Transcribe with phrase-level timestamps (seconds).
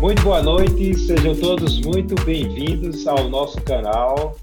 [0.00, 4.34] Muito boa noite, sejam todos muito bem-vindos ao nosso canal.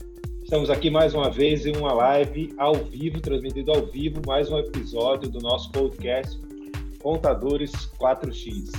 [0.43, 4.59] Estamos aqui mais uma vez em uma live ao vivo, transmitido ao vivo, mais um
[4.59, 6.39] episódio do nosso podcast
[7.01, 8.69] Contadores 4X.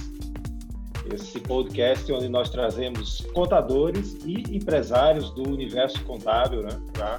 [1.12, 7.18] Esse podcast onde nós trazemos contadores e empresários do universo contábil né, para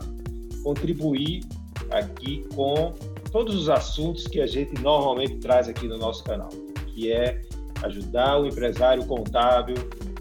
[0.64, 1.44] contribuir
[1.92, 2.94] aqui com
[3.30, 6.48] todos os assuntos que a gente normalmente traz aqui no nosso canal,
[6.94, 7.42] que é
[7.84, 9.76] ajudar o empresário contábil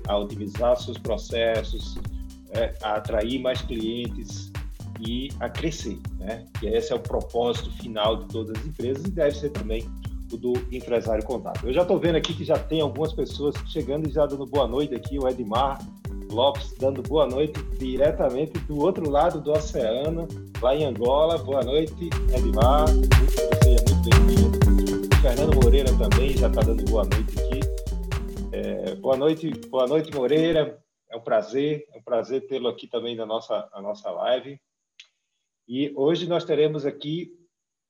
[0.06, 1.98] a otimizar seus processos,
[2.52, 4.50] é, a atrair mais clientes
[5.00, 6.44] e a crescer, né?
[6.58, 9.88] Que esse é o propósito final de todas as empresas e deve ser também
[10.32, 11.68] o do empresário contábil.
[11.68, 14.66] Eu já estou vendo aqui que já tem algumas pessoas chegando e já dando boa
[14.66, 15.78] noite aqui, o Edmar
[16.30, 20.28] Lopes dando boa noite diretamente do outro lado do oceano,
[20.60, 21.38] lá em Angola.
[21.38, 22.86] Boa noite, Edmar.
[23.62, 24.77] Seja muito bem-vindo.
[25.20, 27.60] Fernando Moreira também já está dando boa noite aqui.
[28.52, 30.80] É, boa noite, boa noite, Moreira.
[31.10, 34.60] É um prazer, é um prazer tê-lo aqui também na nossa, na nossa live.
[35.66, 37.36] E hoje nós teremos aqui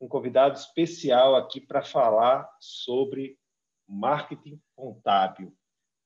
[0.01, 3.39] um convidado especial aqui para falar sobre
[3.87, 5.55] marketing contábil.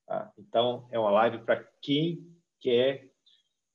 [0.08, 0.32] Tá?
[0.36, 2.26] Então, é uma live para quem
[2.60, 3.08] quer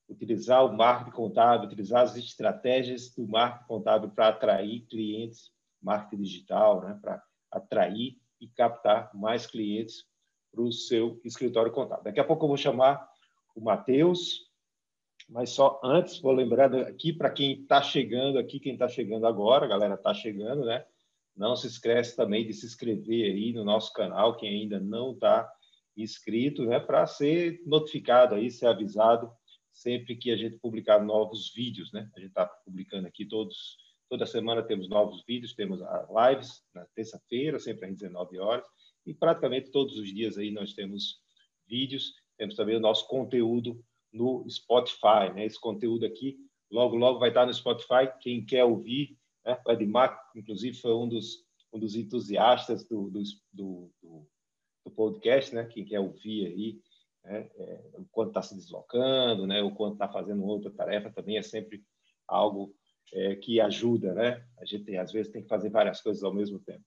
[0.06, 6.82] utilizar o marketing contábil, utilizar as estratégias do marketing contábil para atrair clientes, marketing digital,
[6.82, 6.98] né?
[7.00, 10.04] para atrair e captar mais clientes
[10.52, 12.04] para o seu escritório contábil.
[12.04, 13.08] Daqui a pouco eu vou chamar
[13.54, 14.48] o Matheus,
[15.28, 19.66] mas só antes vou lembrar aqui para quem está chegando aqui, quem está chegando agora,
[19.66, 20.84] a galera está chegando, né?
[21.36, 25.48] Não se esquece também de se inscrever aí no nosso canal, quem ainda não está
[25.96, 26.80] inscrito, né?
[26.80, 29.30] Para ser notificado aí, ser avisado
[29.70, 32.10] sempre que a gente publicar novos vídeos, né?
[32.16, 33.76] A gente está publicando aqui todos,
[34.08, 38.64] toda semana temos novos vídeos, temos lives na terça-feira, sempre às 19 horas,
[39.06, 41.20] e praticamente todos os dias aí nós temos
[41.66, 45.44] vídeos, temos também o nosso conteúdo no Spotify, né?
[45.44, 46.38] Esse conteúdo aqui
[46.70, 48.08] logo logo vai estar no Spotify.
[48.20, 49.60] Quem quer ouvir, né?
[49.66, 53.22] o Edmar, inclusive, foi um dos um dos entusiastas do, do,
[53.52, 53.92] do,
[54.84, 55.66] do podcast, né?
[55.66, 56.80] Quem quer ouvir aí,
[57.24, 57.50] né?
[57.56, 59.62] É, o quanto está se deslocando, né?
[59.62, 61.84] O quanto está fazendo outra tarefa também é sempre
[62.26, 62.74] algo
[63.12, 64.42] é, que ajuda, né?
[64.58, 66.82] A gente às vezes tem que fazer várias coisas ao mesmo tempo.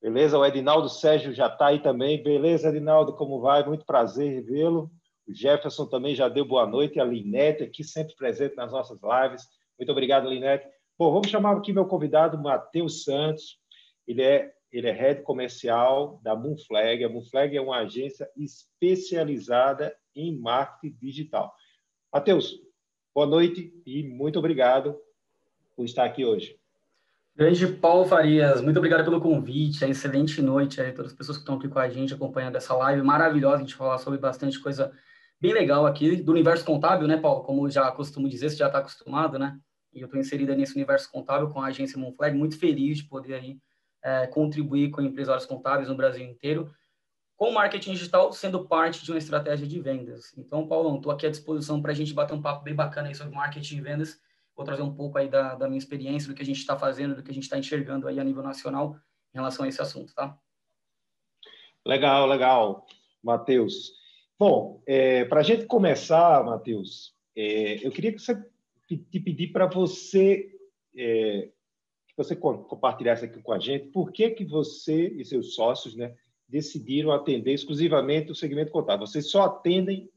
[0.00, 0.38] Beleza?
[0.38, 2.22] O Edinaldo Sérgio já está aí também.
[2.22, 3.64] Beleza, Edinaldo, como vai?
[3.66, 4.90] Muito prazer revê-lo.
[5.26, 7.00] O Jefferson também já deu boa noite.
[7.00, 9.42] A Linete aqui sempre presente nas nossas lives.
[9.78, 10.66] Muito obrigado, Linete.
[10.98, 13.58] Bom, vamos chamar aqui meu convidado, Matheus Santos.
[14.06, 17.02] Ele é, ele é head comercial da Moonflag.
[17.02, 21.52] A Moonflag é uma agência especializada em marketing digital.
[22.12, 22.54] Matheus,
[23.14, 24.96] boa noite e muito obrigado
[25.76, 26.58] por estar aqui hoje.
[27.36, 31.42] Grande Paulo Farias, muito obrigado pelo convite, é excelente noite a todas as pessoas que
[31.42, 34.90] estão aqui com a gente acompanhando essa live maravilhosa, a gente falar sobre bastante coisa
[35.38, 37.44] bem legal aqui do universo contábil, né, Paulo?
[37.44, 39.58] Como já costumo dizer, você já está acostumado, né?
[39.92, 43.34] E eu estou inserida nesse universo contábil com a agência Moonflag, muito feliz de poder
[43.34, 43.58] aí
[44.02, 46.72] é, contribuir com empresários contábeis no Brasil inteiro,
[47.36, 50.32] com marketing digital sendo parte de uma estratégia de vendas.
[50.38, 53.14] Então, Paulo, estou aqui à disposição para a gente bater um papo bem bacana aí
[53.14, 54.18] sobre marketing e vendas
[54.56, 57.14] vou trazer um pouco aí da, da minha experiência, do que a gente está fazendo,
[57.14, 58.96] do que a gente está enxergando aí a nível nacional
[59.34, 60.36] em relação a esse assunto, tá?
[61.84, 62.86] Legal, legal,
[63.22, 63.92] Matheus.
[64.38, 68.34] Bom, é, para a gente começar, Matheus, é, eu queria que você
[68.88, 70.50] te pedir para você
[70.96, 71.50] é,
[72.08, 76.16] que você compartilhasse aqui com a gente por que que você e seus sócios, né,
[76.48, 79.06] decidiram atender exclusivamente o segmento contábil.
[79.06, 80.10] Vocês só atendem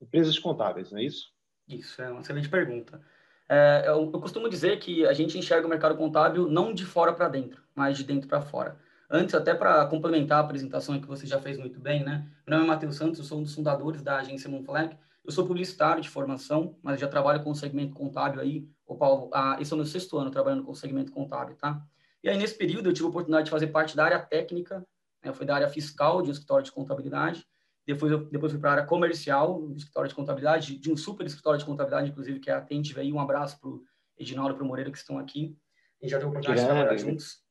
[0.00, 1.32] empresas contábeis, não é isso?
[1.66, 3.02] Isso é uma excelente pergunta.
[3.48, 7.28] É, eu, costumo dizer que a gente enxerga o mercado contábil não de fora para
[7.28, 8.78] dentro, mas de dentro para fora.
[9.10, 12.28] Antes, até para complementar a apresentação que você já fez muito bem, né?
[12.46, 14.96] Meu nome é Matheus Santos, eu sou um dos fundadores da agência Moonflag.
[15.24, 18.68] Eu sou publicitário de formação, mas já trabalho com o segmento contábil aí.
[18.86, 21.82] O Paulo, ah, esse é o meu sexto ano trabalhando com o segmento contábil, tá?
[22.22, 24.84] E aí, nesse período, eu tive a oportunidade de fazer parte da área técnica,
[25.24, 25.32] né?
[25.32, 27.46] foi da área fiscal de um escritório de contabilidade.
[27.88, 31.24] Depois, eu, depois fui para a área comercial, do escritório de contabilidade, de um super
[31.24, 33.00] escritório de contabilidade, inclusive, que é a Atente.
[33.00, 33.82] Aí um abraço para o
[34.18, 35.56] Edinaldo e para o Moreira, que estão aqui.
[35.98, 37.42] A gente já teve a oportunidade de trabalhar juntos.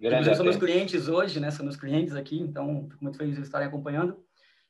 [0.00, 1.50] Inclusive, são meus clientes hoje, né?
[1.50, 4.24] São meus clientes aqui, então fico muito feliz de estarem acompanhando.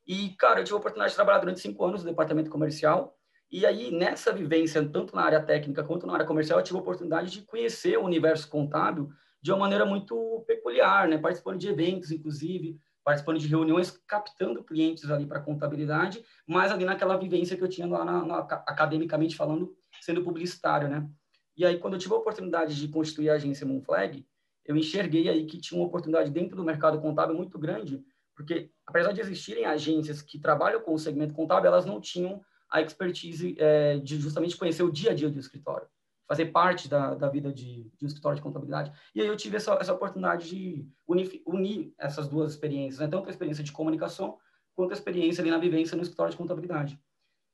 [0.06, 3.14] E, cara, eu tive a oportunidade de trabalhar durante cinco anos no departamento comercial.
[3.52, 6.80] E aí, nessa vivência, tanto na área técnica quanto na área comercial, eu tive a
[6.80, 9.10] oportunidade de conhecer o universo contábil
[9.42, 11.18] de uma maneira muito peculiar, né?
[11.18, 17.16] Participando de eventos, inclusive, participando de reuniões, captando clientes ali para contabilidade, mas ali naquela
[17.16, 21.08] vivência que eu tinha lá na, na, academicamente falando, sendo publicitário, né?
[21.56, 24.26] E aí, quando eu tive a oportunidade de constituir a agência Moonflag,
[24.64, 28.04] eu enxerguei aí que tinha uma oportunidade dentro do mercado contábil muito grande,
[28.36, 32.80] Porque, apesar de existirem agências que trabalham com o segmento contábil, elas não tinham a
[32.80, 35.86] expertise é, de justamente conhecer o dia a dia do escritório,
[36.30, 38.92] fazer parte da, da vida de, de um escritório de contabilidade.
[39.12, 43.08] E aí eu tive essa, essa oportunidade de unir, unir essas duas experiências, né?
[43.08, 44.38] tanto a experiência de comunicação
[44.72, 47.00] quanto a experiência ali na vivência no escritório de contabilidade.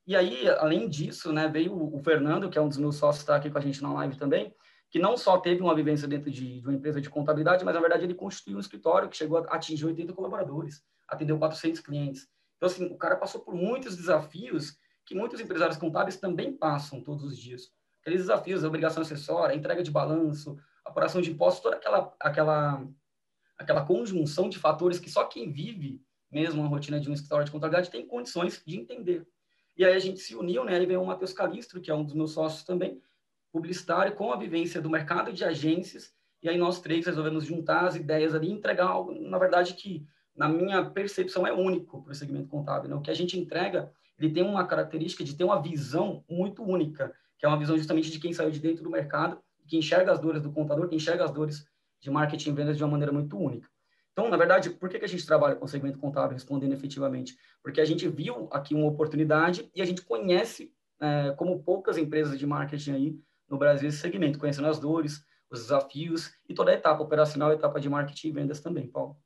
[0.07, 3.37] E aí, além disso, né, veio o Fernando, que é um dos meus sócios, está
[3.37, 4.55] aqui com a gente na live também,
[4.91, 7.81] que não só teve uma vivência dentro de, de, uma empresa de contabilidade, mas na
[7.81, 12.29] verdade ele constituiu um escritório que chegou a atingir 80 colaboradores, atendeu 400 clientes.
[12.59, 14.77] Então, assim, o cara passou por muitos desafios
[15.07, 17.75] que muitos empresários contábeis também passam todos os dias.
[18.07, 22.89] Aqueles desafios, a obrigação acessória, a entrega de balanço, apuração de impostos, toda aquela, aquela,
[23.59, 26.01] aquela conjunção de fatores que só quem vive
[26.31, 29.27] mesmo a rotina de um escritório de contabilidade tem condições de entender.
[29.77, 30.77] E aí a gente se uniu, né?
[30.77, 33.03] Aí veio o Matheus Calistro, que é um dos meus sócios também,
[33.51, 37.97] publicitário, com a vivência do mercado de agências, e aí nós três resolvemos juntar as
[37.97, 42.15] ideias ali e entregar algo, na verdade, que, na minha percepção, é único para o
[42.15, 42.89] segmento contábil.
[42.89, 42.95] Né?
[42.95, 47.13] O que a gente entrega, ele tem uma característica de ter uma visão muito única,
[47.39, 50.19] que é uma visão justamente de quem saiu de dentro do mercado, que enxerga as
[50.19, 51.67] dores do contador, que enxerga as dores
[52.01, 53.69] de marketing e vendas de uma maneira muito única.
[54.13, 57.37] Então, na verdade, por que, que a gente trabalha com segmento contábil respondendo efetivamente?
[57.63, 62.39] Porque a gente viu aqui uma oportunidade e a gente conhece, é, como poucas empresas
[62.39, 63.19] de marketing aí
[63.49, 67.55] no Brasil, esse segmento, conhecendo as dores, os desafios e toda a etapa operacional, a
[67.55, 69.17] etapa de marketing e vendas também, Paulo.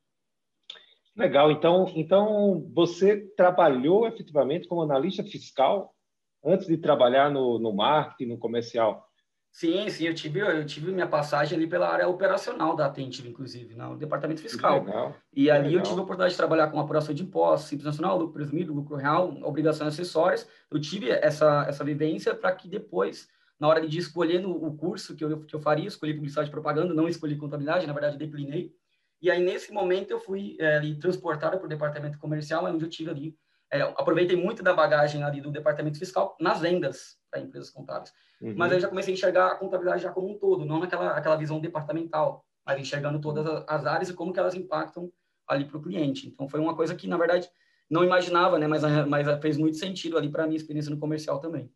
[1.16, 1.50] Legal.
[1.50, 5.94] Então, então você trabalhou efetivamente como analista fiscal
[6.44, 9.06] antes de trabalhar no, no marketing, no comercial?
[9.52, 13.74] Sim, sim, eu tive, eu tive minha passagem ali pela área operacional da Atentivo, inclusive,
[13.74, 14.84] no departamento fiscal.
[14.84, 15.80] Legal, e ali legal.
[15.80, 18.94] eu tive a oportunidade de trabalhar com apuração de impostos, simples nacional, lucro presumido, lucro
[18.96, 20.48] real, obrigações acessórias.
[20.70, 23.28] Eu tive essa, essa vivência para que depois,
[23.58, 26.52] na hora de escolher no, o curso que eu, que eu faria, escolhi publicidade e
[26.52, 28.72] propaganda, não escolhi contabilidade, na verdade declinei.
[29.20, 32.88] E aí, nesse momento, eu fui é, ali, transportado para o departamento comercial, onde eu
[32.88, 33.36] tive ali,
[33.72, 38.12] é, aproveitei muito da bagagem ali do departamento fiscal nas vendas para empresas contábeis.
[38.40, 38.54] Uhum.
[38.56, 41.36] Mas eu já comecei a enxergar a contabilidade já como um todo, não naquela aquela
[41.36, 45.10] visão departamental, mas enxergando todas as áreas e como que elas impactam
[45.46, 46.26] ali para o cliente.
[46.26, 47.48] Então foi uma coisa que na verdade
[47.88, 48.66] não imaginava, né?
[48.66, 51.70] Mas, mas fez muito sentido ali para a minha experiência no comercial também.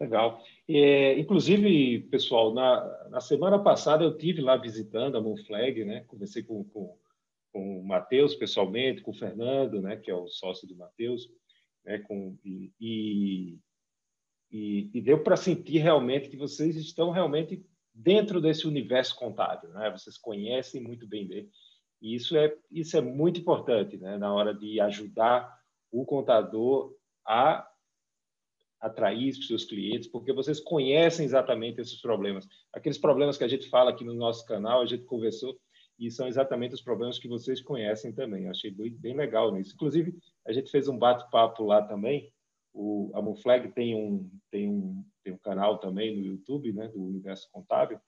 [0.00, 0.42] Legal.
[0.68, 6.04] É, inclusive, pessoal, na, na semana passada eu tive lá visitando a Monflag, né?
[6.06, 6.96] Conversei com, com,
[7.52, 9.96] com o Matheus pessoalmente, com o Fernando, né?
[9.96, 11.28] Que é o sócio do Matheus,
[11.84, 11.98] né?
[12.00, 13.58] Com, e, e
[14.50, 19.90] e, deu para sentir realmente que vocês estão realmente dentro desse universo contábil, né?
[19.90, 21.50] Vocês conhecem muito bem dele.
[22.00, 24.16] E isso é isso é muito importante, né?
[24.16, 25.52] Na hora de ajudar
[25.90, 26.94] o contador
[27.26, 27.68] a
[28.80, 32.46] atrair os seus clientes, porque vocês conhecem exatamente esses problemas.
[32.72, 35.58] Aqueles problemas que a gente fala aqui no nosso canal, a gente conversou,
[35.98, 38.44] e são exatamente os problemas que vocês conhecem também.
[38.44, 39.74] Eu achei bem legal nisso.
[39.74, 40.16] Inclusive,
[40.46, 42.32] a gente fez um bate-papo lá também,
[42.72, 47.02] o, a Monflag tem um, tem, um, tem um canal também no YouTube, né, do
[47.02, 47.98] Universo Contábil,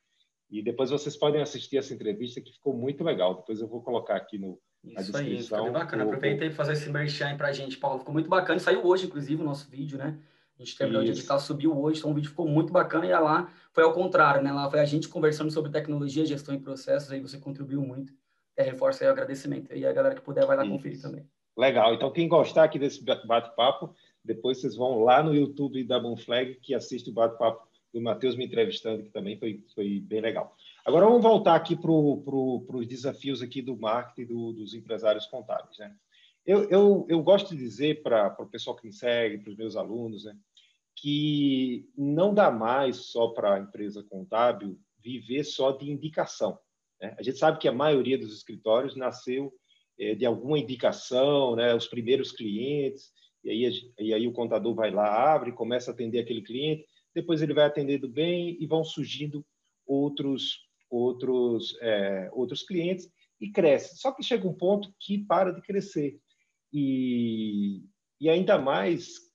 [0.48, 3.34] e depois vocês podem assistir essa entrevista que ficou muito legal.
[3.34, 5.16] Depois eu vou colocar aqui no, Isso.
[5.16, 6.04] Aí, ficou bacana.
[6.04, 8.00] Aproveitei para fazer esse merchan para a gente, Paulo.
[8.00, 8.58] Ficou muito bacana.
[8.58, 10.18] Saiu hoje, inclusive, o nosso vídeo, né?
[10.58, 11.12] A gente terminou Isso.
[11.12, 13.06] de editar, subiu hoje, então o vídeo ficou muito bacana.
[13.06, 14.52] E lá foi ao contrário, né?
[14.52, 17.10] Lá foi a gente conversando sobre tecnologia, gestão e processos.
[17.10, 18.12] Aí você contribuiu muito.
[18.56, 19.72] É, reforça aí o agradecimento.
[19.74, 20.72] E a galera que puder vai lá Isso.
[20.72, 21.26] conferir também.
[21.56, 21.94] Legal.
[21.94, 23.94] Então, quem gostar aqui desse bate-papo,
[24.24, 28.46] depois vocês vão lá no YouTube da Bonflag, que assiste o bate-papo do Matheus me
[28.46, 30.54] entrevistando, que também foi, foi bem legal.
[30.84, 35.76] Agora vamos voltar aqui para pro, os desafios aqui do marketing do, dos empresários contábeis.
[35.78, 35.92] Né?
[36.46, 39.76] Eu, eu, eu gosto de dizer para o pessoal que me segue, para os meus
[39.76, 40.36] alunos, né,
[41.00, 46.58] que não dá mais só para a empresa contábil viver só de indicação.
[47.00, 47.14] Né?
[47.18, 49.50] A gente sabe que a maioria dos escritórios nasceu
[49.98, 51.74] é, de alguma indicação, né?
[51.74, 56.18] os primeiros clientes, e aí, e aí o contador vai lá, abre, começa a atender
[56.18, 59.44] aquele cliente, depois ele vai atendendo bem e vão surgindo
[59.86, 63.08] outros outros é, outros clientes
[63.40, 63.96] e cresce.
[63.96, 66.20] Só que chega um ponto que para de crescer
[66.72, 67.82] e,
[68.20, 69.29] e ainda mais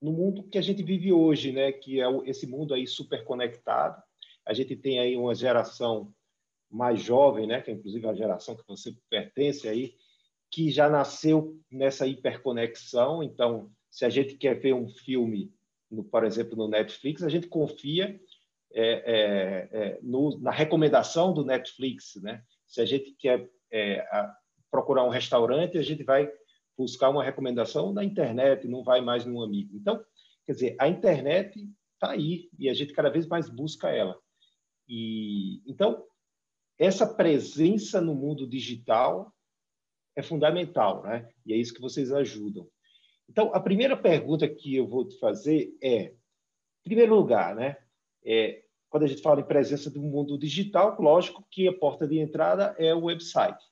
[0.00, 1.72] no mundo que a gente vive hoje, né?
[1.72, 4.02] Que é esse mundo aí super conectado.
[4.46, 6.12] A gente tem aí uma geração
[6.70, 7.60] mais jovem, né?
[7.60, 9.94] Que é inclusive a geração que você pertence aí,
[10.50, 13.22] que já nasceu nessa hiperconexão.
[13.22, 15.52] Então, se a gente quer ver um filme,
[15.90, 18.20] no, por exemplo, no Netflix, a gente confia
[18.72, 22.16] é, é, é, no, na recomendação do Netflix.
[22.16, 22.42] Né?
[22.66, 24.34] Se a gente quer é, a,
[24.70, 26.30] procurar um restaurante, a gente vai
[26.78, 29.76] buscar uma recomendação na internet, não vai mais num amigo.
[29.76, 30.00] Então,
[30.46, 34.16] quer dizer, a internet está aí e a gente cada vez mais busca ela.
[34.88, 36.04] E então
[36.78, 39.34] essa presença no mundo digital
[40.14, 41.28] é fundamental, né?
[41.44, 42.68] E é isso que vocês ajudam.
[43.28, 47.76] Então, a primeira pergunta que eu vou te fazer é, em primeiro lugar, né?
[48.24, 52.18] É, quando a gente fala em presença do mundo digital, lógico que a porta de
[52.18, 53.62] entrada é o website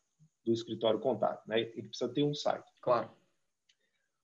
[0.44, 1.60] do escritório contábil, né?
[1.60, 2.70] Ele precisa ter um site.
[2.86, 3.10] Claro.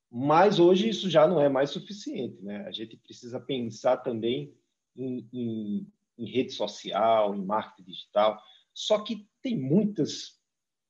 [0.09, 2.65] Mas hoje isso já não é mais suficiente, né?
[2.65, 4.55] A gente precisa pensar também
[4.95, 8.41] em, em, em rede social, em marketing digital.
[8.73, 10.41] Só que tem muitas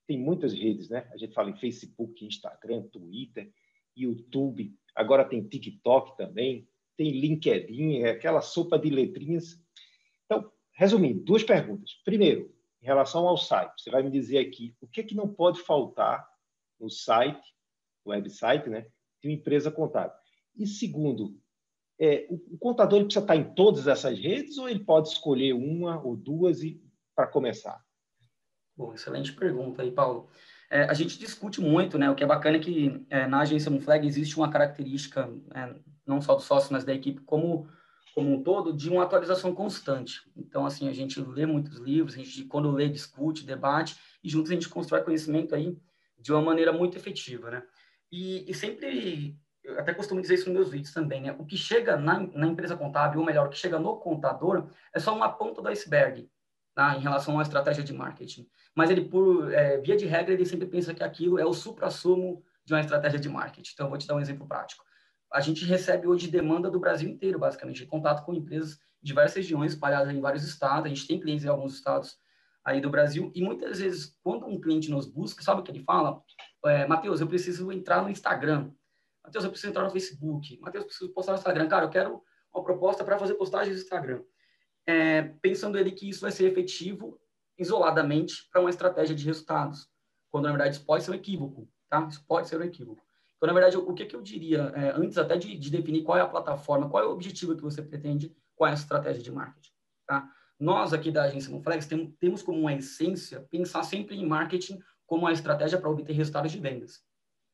[0.06, 1.10] tem muitas redes, né?
[1.12, 3.52] A gente fala em Facebook, Instagram, Twitter,
[3.98, 9.60] YouTube, agora tem TikTok também, tem LinkedIn, é aquela sopa de letrinhas.
[10.26, 12.00] Então, resumindo, duas perguntas.
[12.06, 15.28] Primeiro, em relação ao site, você vai me dizer aqui o que é que não
[15.28, 16.30] pode faltar
[16.80, 17.54] no site,
[18.06, 18.86] website, né,
[19.22, 20.16] de uma empresa contábil.
[20.56, 21.38] E segundo,
[22.00, 25.54] é, o, o contador ele precisa estar em todas essas redes ou ele pode escolher
[25.54, 26.60] uma ou duas
[27.16, 27.82] para começar?
[28.76, 30.30] Bom, excelente pergunta aí, Paulo.
[30.70, 32.10] É, a gente discute muito, né?
[32.10, 36.20] O que é bacana é que é, na agência Moonflag existe uma característica, é, não
[36.20, 37.68] só do sócio, mas da equipe como
[38.14, 40.22] como um todo, de uma atualização constante.
[40.38, 44.52] Então, assim, a gente lê muitos livros, a gente, quando lê, discute, debate, e juntos
[44.52, 45.76] a gente constrói conhecimento aí
[46.20, 47.64] de uma maneira muito efetiva, né?
[48.14, 51.36] E, e sempre, eu até costumo dizer isso nos meus vídeos também, né?
[51.40, 55.00] O que chega na, na empresa contábil, ou melhor, o que chega no contador, é
[55.00, 56.30] só uma ponta do iceberg,
[56.76, 56.96] tá?
[56.96, 58.48] em relação à estratégia de marketing.
[58.76, 62.44] Mas ele, por é, via de regra, ele sempre pensa que aquilo é o supra-sumo
[62.64, 63.72] de uma estratégia de marketing.
[63.74, 64.84] Então, eu vou te dar um exemplo prático
[65.34, 69.74] a gente recebe hoje demanda do Brasil inteiro, basicamente, contato com empresas de diversas regiões,
[69.74, 70.86] espalhadas em vários estados.
[70.86, 72.20] A gente tem clientes em alguns estados
[72.64, 75.84] aí do Brasil, e muitas vezes, quando um cliente nos busca, sabe o que ele
[75.84, 76.22] fala?
[76.66, 78.72] É, Matheus, eu preciso entrar no Instagram.
[79.24, 80.60] Matheus, eu preciso entrar no Facebook.
[80.62, 81.68] Matheus, eu preciso postar no Instagram.
[81.68, 84.22] Cara, eu quero uma proposta para fazer postagens no Instagram.
[84.86, 87.20] É, pensando ele que isso vai ser efetivo
[87.58, 89.88] isoladamente para uma estratégia de resultados,
[90.30, 92.06] quando na verdade isso pode ser um equívoco, tá?
[92.10, 93.02] Isso pode ser um equívoco.
[93.38, 96.18] Então, na verdade, o que, que eu diria, é, antes até de, de, definir qual
[96.18, 99.32] é a plataforma, qual é o objetivo que você pretende, qual é a estratégia de
[99.32, 99.72] marketing,
[100.08, 100.30] tá?
[100.60, 105.24] Nós aqui da agência Monflex temos, temos como uma essência pensar sempre em marketing como
[105.24, 107.02] uma estratégia para obter resultados de vendas.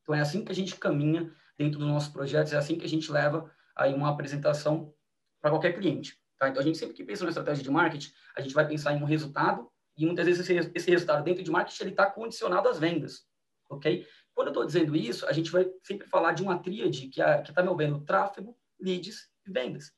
[0.02, 2.90] Então, é assim que a gente caminha dentro dos nossos projetos, é assim que a
[2.90, 4.94] gente leva aí uma apresentação
[5.42, 6.18] para qualquer cliente.
[6.38, 6.50] Tá?
[6.50, 9.02] Então, a gente sempre que pensa na estratégia de marketing, a gente vai pensar em
[9.02, 12.80] um resultado e muitas vezes esse, esse resultado dentro de marketing ele está condicionado às
[12.80, 13.26] vendas,
[13.70, 14.08] ok?
[14.34, 17.42] Quando eu estou dizendo isso, a gente vai sempre falar de uma tríade que é,
[17.42, 19.92] está me vendo tráfego, leads e vendas.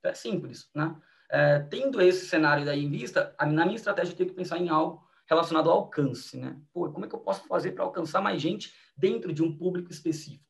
[0.00, 1.00] Então, é simples, né?
[1.30, 4.58] É, tendo esse cenário daí em vista, a, na minha estratégia eu tenho que pensar
[4.58, 6.58] em algo relacionado ao alcance, né?
[6.72, 9.90] Pô, como é que eu posso fazer para alcançar mais gente dentro de um público
[9.90, 10.44] específico,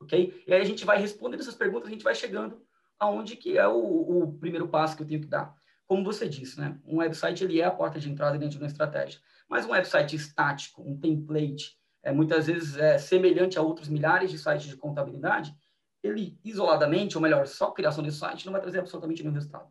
[0.00, 0.42] ok?
[0.46, 2.62] E aí a gente vai respondendo essas perguntas, a gente vai chegando
[2.98, 5.54] aonde que é o, o primeiro passo que eu tenho que dar.
[5.86, 6.78] Como você disse, né?
[6.84, 10.14] Um website ele é a porta de entrada dentro de uma estratégia, mas um website
[10.14, 15.54] estático, um template, é, muitas vezes é semelhante a outros milhares de sites de contabilidade,
[16.02, 19.70] ele isoladamente, ou melhor, só a criação desse site não vai trazer absolutamente nenhum resultado.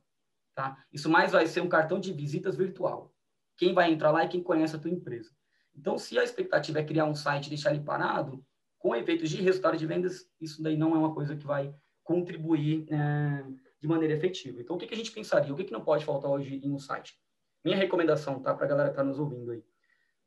[0.53, 0.77] Tá?
[0.91, 3.13] Isso mais vai ser um cartão de visitas virtual.
[3.59, 5.31] Quem vai entrar lá é quem conhece a tua empresa.
[5.75, 8.41] Então, se a expectativa é criar um site e deixar ele parado,
[8.77, 12.85] com efeitos de resultado de vendas, isso daí não é uma coisa que vai contribuir
[12.89, 13.43] é,
[13.81, 14.61] de maneira efetiva.
[14.61, 15.53] Então, o que, que a gente pensaria?
[15.53, 17.19] O que, que não pode faltar hoje em um site?
[17.63, 18.53] Minha recomendação, tá?
[18.53, 19.61] Para a galera que está nos ouvindo aí.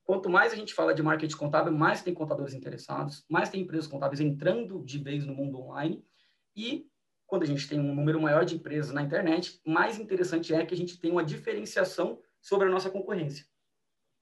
[0.04, 3.86] Quanto mais a gente fala de marketing contábil, mais tem contadores interessados, mais tem empresas
[3.86, 6.04] contábeis entrando de vez no mundo online.
[6.54, 6.86] E
[7.26, 10.74] quando a gente tem um número maior de empresas na internet, mais interessante é que
[10.74, 13.46] a gente tem uma diferenciação sobre a nossa concorrência,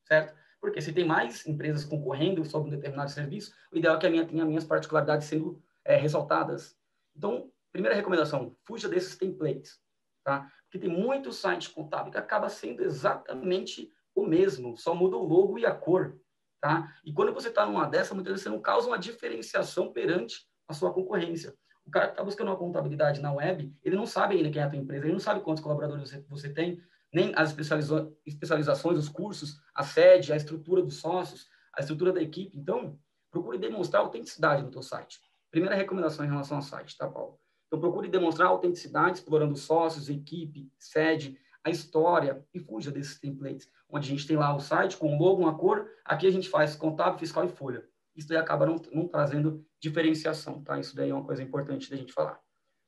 [0.06, 0.38] certo?
[0.60, 4.10] Porque se tem mais empresas concorrendo sobre um determinado serviço, o ideal é que a
[4.10, 6.76] minha tenha minhas particularidades sendo é, ressaltadas.
[7.16, 9.80] Então, primeira recomendação, fuja desses templates,
[10.22, 10.52] tá?
[10.64, 15.58] Porque tem muito site contábil que acaba sendo exatamente o mesmo, só muda o logo
[15.58, 16.20] e a cor,
[16.60, 16.94] tá?
[17.04, 20.74] E quando você está numa dessa, muitas vezes você não causa uma diferenciação perante a
[20.74, 21.54] sua concorrência.
[21.86, 24.64] O cara que está buscando uma contabilidade na web, ele não sabe ainda quem é
[24.64, 26.80] a tua empresa, ele não sabe quantos colaboradores você, você tem,
[27.12, 32.56] nem as especializações, os cursos, a sede, a estrutura dos sócios, a estrutura da equipe.
[32.56, 32.98] Então,
[33.30, 35.18] procure demonstrar autenticidade no teu site.
[35.50, 37.38] Primeira recomendação em relação ao site, tá, Paulo?
[37.66, 44.08] Então, procure demonstrar autenticidade, explorando sócios, equipe, sede, a história e fuja desses templates, onde
[44.08, 46.74] a gente tem lá o site com o logo, uma cor, aqui a gente faz
[46.74, 47.86] contábil, fiscal e folha.
[48.16, 50.78] Isso daí acaba não, não trazendo diferenciação, tá?
[50.78, 52.40] Isso daí é uma coisa importante da gente falar.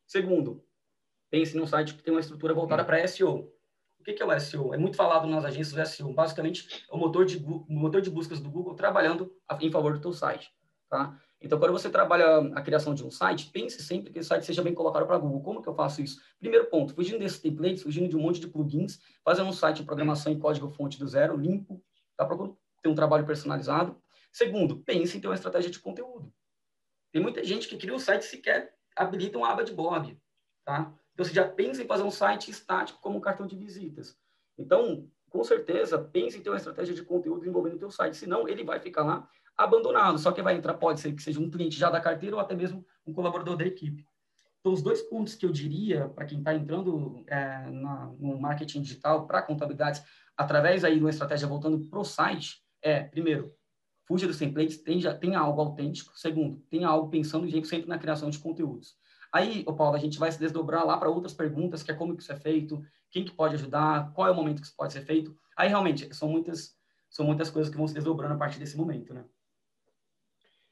[0.06, 0.64] Segundo,
[1.30, 3.51] pense num site que tem uma estrutura voltada para SEO.
[4.02, 4.74] O que, é o SEO?
[4.74, 6.12] É muito falado nas agências do SEO.
[6.12, 10.00] Basicamente, é o motor de, o motor de buscas do Google trabalhando em favor do
[10.00, 10.52] teu site,
[10.90, 11.16] tá?
[11.40, 14.60] Então, quando você trabalha a criação de um site, pense sempre que esse site seja
[14.60, 15.40] bem colocado para Google.
[15.40, 16.20] Como que eu faço isso?
[16.40, 19.84] Primeiro ponto, fugindo desses templates, fugindo de um monte de plugins, fazendo um site de
[19.84, 21.80] programação em código-fonte do zero, limpo,
[22.16, 22.26] tá?
[22.26, 22.36] Para
[22.82, 23.96] ter um trabalho personalizado.
[24.32, 26.32] Segundo, pense em ter uma estratégia de conteúdo.
[27.12, 30.18] Tem muita gente que cria um site sequer habilita uma aba de blog,
[30.64, 30.92] tá?
[31.12, 34.16] Então, você já pensa em fazer um site estático como um cartão de visitas.
[34.56, 38.48] Então, com certeza, pense em ter uma estratégia de conteúdo envolvendo o teu site, senão
[38.48, 40.18] ele vai ficar lá abandonado.
[40.18, 42.54] Só que vai entrar, pode ser que seja um cliente já da carteira ou até
[42.54, 44.04] mesmo um colaborador da equipe.
[44.60, 48.82] Então, os dois pontos que eu diria para quem está entrando é, na, no marketing
[48.82, 50.02] digital para contabilidades,
[50.36, 53.52] através aí de uma estratégia voltando para o site, é, primeiro,
[54.06, 56.16] fuja dos templates, tenha, tenha algo autêntico.
[56.16, 58.96] Segundo, tenha algo pensando sempre na criação de conteúdos.
[59.32, 62.14] Aí, o Paulo, a gente vai se desdobrar lá para outras perguntas, que é como
[62.14, 64.92] que isso é feito, quem que pode ajudar, qual é o momento que isso pode
[64.92, 65.34] ser feito.
[65.56, 66.76] Aí, realmente, são muitas,
[67.08, 69.24] são muitas coisas que vão se desdobrando a partir desse momento, né?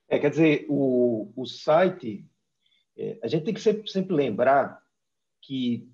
[0.09, 2.29] É, quer dizer, o, o site,
[2.99, 4.83] é, a gente tem que sempre, sempre lembrar
[5.41, 5.89] que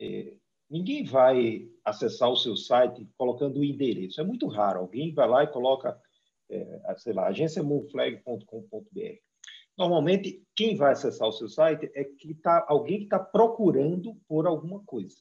[0.00, 0.34] é,
[0.68, 4.20] ninguém vai acessar o seu site colocando o endereço.
[4.20, 4.80] É muito raro.
[4.80, 6.00] Alguém vai lá e coloca,
[6.48, 9.31] é, sei lá, agenciamoonflag.com.br.
[9.76, 14.46] Normalmente, quem vai acessar o seu site é que tá, alguém que está procurando por
[14.46, 15.16] alguma coisa.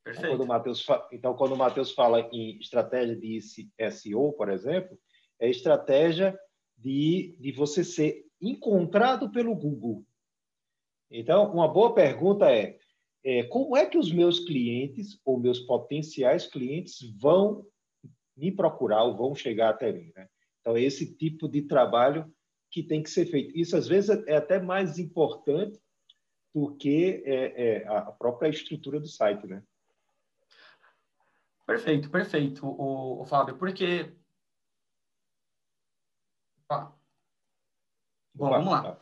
[0.00, 0.26] Então, Perfeito.
[0.26, 3.40] Então, quando o Matheus então, quando o Matheus fala em estratégia de
[3.90, 4.98] SEO, por exemplo,
[5.38, 6.38] é estratégia
[6.76, 10.04] de, de você ser encontrado pelo Google.
[11.10, 12.78] Então, uma boa pergunta é,
[13.24, 17.66] é como é que os meus clientes ou meus potenciais clientes vão
[18.36, 20.12] me procurar ou vão chegar até mim?
[20.14, 20.28] Né?
[20.60, 22.32] Então, esse tipo de trabalho
[22.70, 23.56] que tem que ser feito.
[23.56, 25.80] Isso, às vezes, é até mais importante
[26.54, 29.62] do que é, é, a própria estrutura do site, né?
[31.66, 34.12] Perfeito, perfeito, o, o Fábio, porque...
[38.34, 38.98] Bom, vamos lá.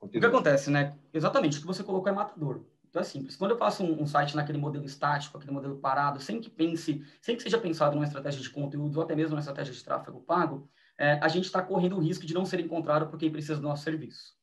[0.00, 0.98] O que acontece, né?
[1.12, 2.64] Exatamente, o que você colocou é matador.
[2.88, 3.36] Então é simples.
[3.36, 7.04] Quando eu faço um, um, site naquele modelo estático, aquele modelo parado, sem que pense,
[7.20, 10.20] sem que seja pensado numa estratégia de conteúdo ou até mesmo numa estratégia de tráfego
[10.22, 10.68] pago,
[11.00, 13.62] é, a gente está correndo o risco de não ser encontrado por quem precisa do
[13.62, 14.34] nosso serviço.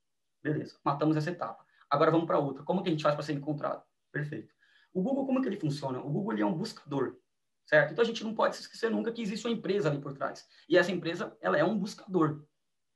[0.42, 1.64] Beleza, matamos essa etapa.
[1.88, 2.64] Agora vamos para outra.
[2.64, 3.84] Como que a gente faz para ser encontrado?
[4.12, 4.52] Perfeito.
[4.92, 6.00] O Google, como que ele funciona?
[6.00, 7.16] O Google ele é um buscador,
[7.64, 7.92] certo?
[7.92, 10.48] Então a gente não pode se esquecer nunca que existe uma empresa ali por trás.
[10.68, 12.44] E essa empresa, ela é um buscador.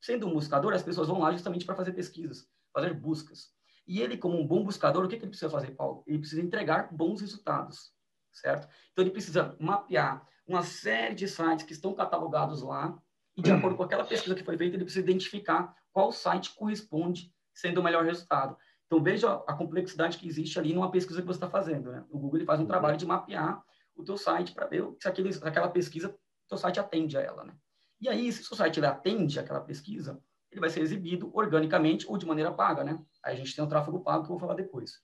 [0.02, 3.52] Sendo um buscador, as pessoas vão lá justamente para fazer pesquisas, fazer buscas.
[3.88, 6.04] E ele, como um bom buscador, o que, que ele precisa fazer, Paulo?
[6.08, 7.94] Ele precisa entregar bons resultados,
[8.34, 8.68] certo?
[8.92, 13.00] Então ele precisa mapear uma série de sites que estão catalogados lá,
[13.38, 17.34] e de acordo com aquela pesquisa que foi feita, ele precisa identificar qual site corresponde
[17.54, 18.58] sendo o melhor resultado.
[18.86, 21.92] Então, veja a complexidade que existe ali numa pesquisa que você está fazendo.
[21.92, 22.04] Né?
[22.10, 23.64] O Google ele faz um trabalho de mapear
[23.96, 27.46] o teu site para ver se aquele, aquela pesquisa, o teu site atende a ela.
[27.46, 27.54] Né?
[28.02, 32.06] E aí, se o seu site ele atende aquela pesquisa, ele vai ser exibido organicamente
[32.06, 32.84] ou de maneira paga.
[32.84, 33.02] Né?
[33.24, 35.00] Aí a gente tem o tráfego pago, que eu vou falar depois.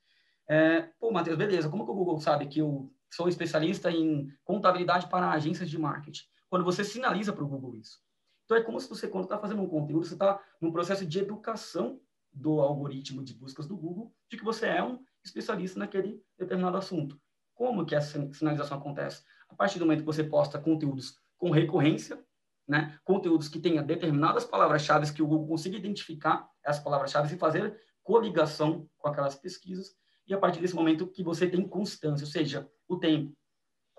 [0.49, 5.07] É, pô, Matheus, beleza, como que o Google sabe que eu sou especialista em contabilidade
[5.07, 6.23] para agências de marketing?
[6.49, 7.99] Quando você sinaliza para o Google isso.
[8.47, 11.19] Então, é como se você, quando está fazendo um conteúdo, você está num processo de
[11.19, 11.99] educação
[12.31, 17.19] do algoritmo de buscas do Google, de que você é um especialista naquele determinado assunto.
[17.53, 19.25] Como que essa sinalização acontece?
[19.49, 22.23] A partir do momento que você posta conteúdos com recorrência,
[22.65, 22.97] né?
[23.03, 28.89] conteúdos que tenha determinadas palavras-chave que o Google consiga identificar essas palavras-chave e fazer coligação
[28.97, 29.93] com aquelas pesquisas,
[30.25, 33.35] e a partir desse momento que você tem constância, ou seja, o tempo.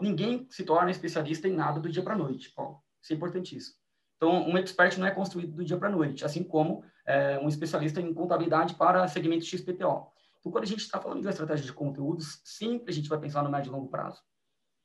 [0.01, 2.83] Ninguém se torna especialista em nada do dia para a noite, Paulo.
[3.03, 3.77] Isso é importantíssimo.
[4.19, 7.49] Então, um expert não é construído do dia para a noite, assim como é, um
[7.49, 10.09] especialista em contabilidade para segmento XPTO.
[10.41, 13.19] Então, quando a gente está falando de uma estratégia de conteúdos, sempre a gente vai
[13.19, 14.21] pensar no médio e longo prazo.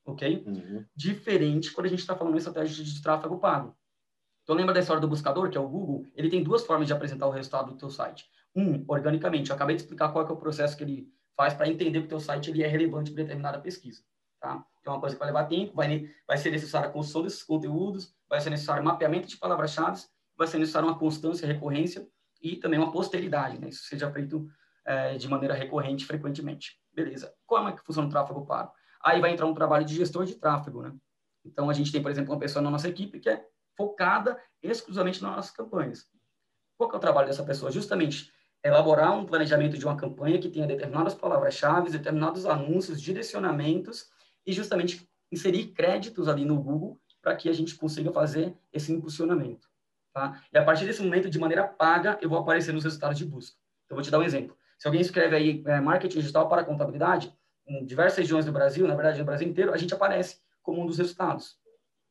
[0.06, 0.44] Ok?
[0.46, 0.84] Uhum.
[0.94, 3.76] Diferente quando a gente está falando em estratégia de tráfego pago.
[4.44, 6.06] Então, lembra da história do buscador, que é o Google?
[6.14, 8.26] Ele tem duas formas de apresentar o resultado do teu site.
[8.54, 9.50] Um, organicamente.
[9.50, 12.06] Eu acabei de explicar qual é, é o processo que ele faz para entender que
[12.06, 14.02] o teu site ele é relevante para determinada pesquisa.
[14.44, 14.62] Tá?
[14.78, 17.42] Então, é uma coisa que vai levar tempo, vai, vai ser necessária a construção desses
[17.42, 20.02] conteúdos, vai ser necessário mapeamento de palavras-chave,
[20.36, 22.06] vai ser necessário uma constância, recorrência
[22.42, 23.70] e também uma posteridade, né?
[23.70, 24.46] Isso seja feito
[24.84, 26.78] é, de maneira recorrente, frequentemente.
[26.92, 27.32] Beleza.
[27.46, 28.70] Como é que funciona o tráfego pago?
[29.02, 30.92] Aí vai entrar um trabalho de gestor de tráfego, né?
[31.42, 35.22] Então, a gente tem, por exemplo, uma pessoa na nossa equipe que é focada exclusivamente
[35.22, 36.06] nas nossas campanhas.
[36.76, 37.72] Qual é o trabalho dessa pessoa?
[37.72, 38.30] Justamente
[38.62, 44.12] elaborar um planejamento de uma campanha que tenha determinadas palavras-chave, determinados anúncios, direcionamentos
[44.46, 49.68] e justamente inserir créditos ali no Google para que a gente consiga fazer esse impulsionamento.
[50.12, 50.40] Tá?
[50.52, 53.56] E a partir desse momento, de maneira paga, eu vou aparecer nos resultados de busca.
[53.84, 54.56] Então, vou te dar um exemplo.
[54.78, 57.34] Se alguém escreve aí é, marketing digital para contabilidade,
[57.66, 60.86] em diversas regiões do Brasil, na verdade, no Brasil inteiro, a gente aparece como um
[60.86, 61.56] dos resultados,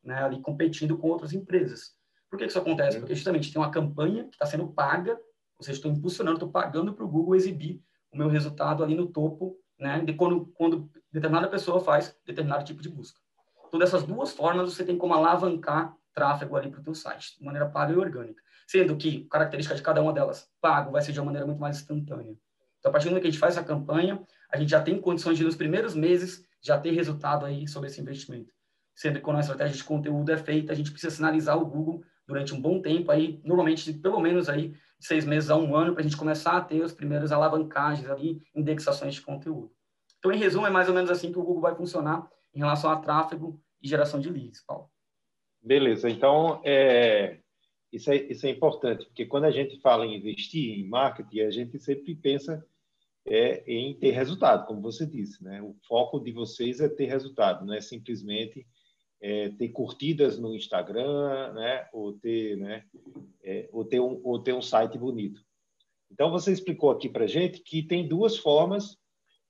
[0.02, 1.94] né, ali competindo com outras empresas.
[2.28, 2.98] Por que isso acontece?
[2.98, 5.18] Porque justamente tem uma campanha que está sendo paga,
[5.58, 7.80] ou seja, estou impulsionando, estou pagando para o Google exibir
[8.12, 12.82] o meu resultado ali no topo, né, de quando, quando determinada pessoa faz determinado tipo
[12.82, 13.20] de busca.
[13.68, 17.44] Então, dessas duas formas, você tem como alavancar tráfego ali para o teu site, de
[17.44, 18.42] maneira paga e orgânica.
[18.66, 21.76] Sendo que característica de cada uma delas, pago, vai ser de uma maneira muito mais
[21.76, 22.36] instantânea.
[22.78, 25.00] Então, a partir do momento que a gente faz essa campanha, a gente já tem
[25.00, 28.52] condições de, nos primeiros meses, já ter resultado aí sobre esse investimento.
[28.94, 32.02] Sendo que quando a estratégia de conteúdo é feita, a gente precisa sinalizar o Google
[32.26, 36.00] durante um bom tempo, aí, normalmente, pelo menos aí, seis meses a um ano, para
[36.00, 39.73] a gente começar a ter os primeiros alavancagens ali, indexações de conteúdo.
[40.24, 42.90] Então, em resumo, é mais ou menos assim que o Google vai funcionar em relação
[42.90, 44.88] a tráfego e geração de leads, Paulo.
[45.62, 46.08] Beleza.
[46.08, 47.40] Então, é,
[47.92, 51.50] isso, é, isso é importante, porque quando a gente fala em investir em marketing, a
[51.50, 52.66] gente sempre pensa
[53.26, 55.44] é, em ter resultado, como você disse.
[55.44, 55.60] Né?
[55.60, 58.66] O foco de vocês é ter resultado, não é simplesmente
[59.20, 61.86] é, ter curtidas no Instagram, né?
[61.92, 62.82] ou, ter, né?
[63.42, 65.44] É, ou, ter um, ou ter um site bonito.
[66.10, 68.96] Então, você explicou aqui para gente que tem duas formas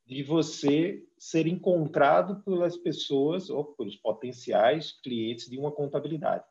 [0.07, 6.45] de você ser encontrado pelas pessoas ou pelos potenciais clientes de uma contabilidade.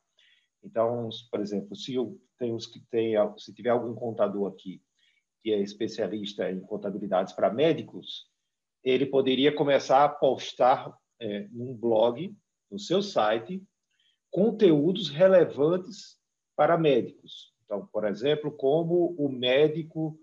[0.64, 2.58] Então, por exemplo, se eu tenho
[2.90, 4.82] tem, se tiver algum contador aqui
[5.42, 8.28] que é especialista em contabilidades para médicos,
[8.84, 12.34] ele poderia começar a postar é, num blog,
[12.72, 13.62] no seu site,
[14.32, 16.18] conteúdos relevantes
[16.56, 17.54] para médicos.
[17.66, 20.18] Então, por exemplo, como o médico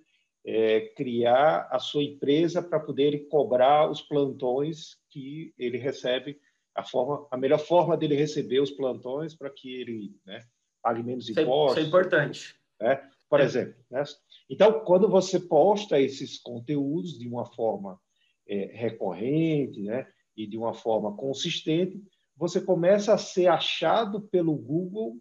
[0.51, 6.41] é, criar a sua empresa para poder cobrar os plantões que ele recebe,
[6.75, 10.41] a, forma, a melhor forma dele receber os plantões para que ele né,
[10.83, 11.79] pague menos isso impostos.
[11.79, 12.57] É, isso é importante.
[12.81, 13.11] Né?
[13.29, 13.45] Por é.
[13.45, 13.75] exemplo.
[13.89, 14.03] Né?
[14.49, 18.01] Então, quando você posta esses conteúdos de uma forma
[18.49, 22.03] é, recorrente né, e de uma forma consistente,
[22.37, 25.17] você começa a ser achado pelo Google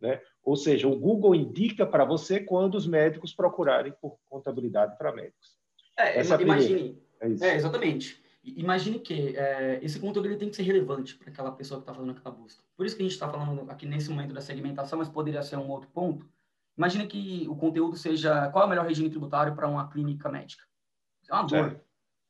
[0.00, 5.12] né, ou seja, o Google indica para você quando os médicos procurarem por contabilidade para
[5.12, 5.58] médicos.
[5.98, 7.00] É, Essa imagine.
[7.20, 8.22] É, é, exatamente.
[8.42, 11.92] Imagine que é, esse conteúdo ele tem que ser relevante para aquela pessoa que está
[11.92, 12.62] fazendo aquela busca.
[12.74, 15.56] Por isso que a gente está falando aqui nesse momento da segmentação, mas poderia ser
[15.56, 16.26] um outro ponto.
[16.76, 20.64] Imagine que o conteúdo seja qual é o melhor regime tributário para uma clínica médica.
[21.28, 21.80] É uma dor.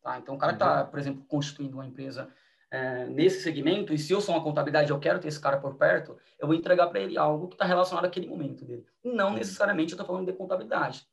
[0.02, 0.18] Tá?
[0.18, 2.28] Então, o cara está, por exemplo, constituindo uma empresa
[2.70, 5.74] é, nesse segmento, e se eu sou uma contabilidade eu quero ter esse cara por
[5.74, 8.86] perto, eu vou entregar para ele algo que está relacionado àquele momento dele.
[9.02, 11.04] Não necessariamente eu estou falando de contabilidade.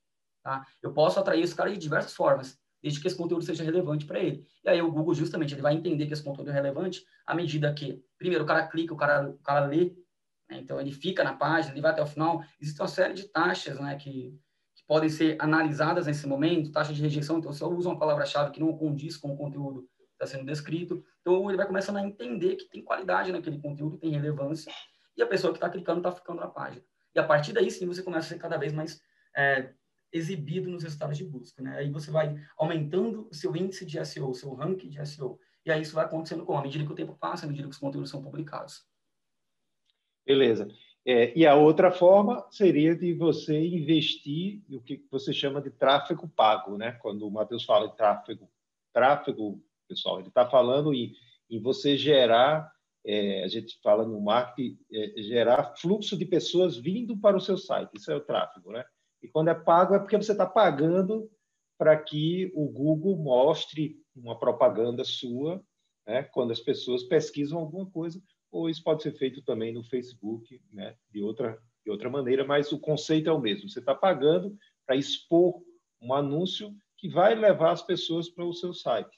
[0.44, 0.66] Tá?
[0.82, 4.20] Eu posso atrair esse cara de diversas formas, desde que esse conteúdo seja relevante para
[4.20, 4.46] ele.
[4.64, 7.74] E aí o Google, justamente, ele vai entender que esse conteúdo é relevante à medida
[7.74, 9.96] que, primeiro, o cara clica, o cara, o cara lê,
[10.50, 10.60] né?
[10.60, 12.44] então ele fica na página, ele vai até o final.
[12.62, 14.40] Existe uma série de taxas né, que,
[14.76, 17.40] que podem ser analisadas nesse momento, taxa de rejeição.
[17.40, 21.04] Então, se eu uso uma palavra-chave que não condiz com o conteúdo está sendo descrito.
[21.22, 24.72] Então, ele vai começando a entender que tem qualidade naquele conteúdo, tem relevância,
[25.16, 26.84] e a pessoa que está clicando está ficando na página.
[27.16, 29.02] E a partir daí, sim, você começa a ser cada vez mais
[29.36, 29.74] é,
[30.12, 31.62] exibido nos resultados de busca.
[31.62, 31.78] Né?
[31.78, 35.40] Aí você vai aumentando o seu índice de SEO, o seu ranking de SEO.
[35.66, 37.74] E aí isso vai acontecendo com a medida que o tempo passa, à medida que
[37.74, 38.86] os conteúdos são publicados.
[40.26, 40.68] Beleza.
[41.06, 46.28] É, e a outra forma seria de você investir no que você chama de tráfego
[46.28, 46.92] pago, né?
[47.02, 48.50] Quando o Matheus fala de tráfego,
[48.92, 50.20] tráfego pessoal.
[50.20, 51.14] Ele está falando em,
[51.50, 52.72] em você gerar,
[53.06, 57.58] é, a gente fala no marketing, é, gerar fluxo de pessoas vindo para o seu
[57.58, 57.92] site.
[57.96, 58.84] Isso é o tráfego, né?
[59.22, 61.30] E quando é pago é porque você está pagando
[61.78, 65.64] para que o Google mostre uma propaganda sua,
[66.06, 66.24] né?
[66.24, 68.22] Quando as pessoas pesquisam alguma coisa,
[68.52, 70.96] ou isso pode ser feito também no Facebook, né?
[71.12, 73.70] De outra de outra maneira, mas o conceito é o mesmo.
[73.70, 74.54] Você está pagando
[74.86, 75.62] para expor
[76.02, 79.18] um anúncio que vai levar as pessoas para o seu site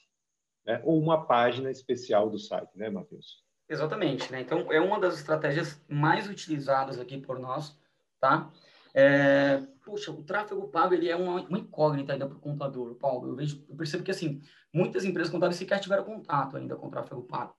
[0.66, 0.80] né?
[0.84, 3.42] ou uma página especial do site, né, Matheus?
[3.68, 4.40] Exatamente, né?
[4.40, 7.78] Então, é uma das estratégias mais utilizadas aqui por nós,
[8.20, 8.50] tá?
[8.92, 13.28] É, poxa, o tráfego pago ele é uma, uma incógnita ainda para o contador, Paulo.
[13.28, 14.42] Eu, vejo, eu percebo que, assim,
[14.72, 17.54] muitas empresas contábeis sequer tiveram contato ainda com o tráfego pago,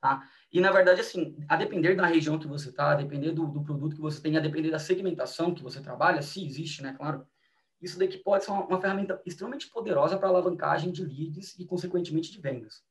[0.00, 0.28] tá?
[0.52, 3.64] E, na verdade, assim, a depender da região que você está, a depender do, do
[3.64, 7.26] produto que você tem, a depender da segmentação que você trabalha, se existe, né, claro,
[7.80, 12.32] isso daqui pode ser uma, uma ferramenta extremamente poderosa para alavancagem de leads e, consequentemente,
[12.32, 12.82] de vendas.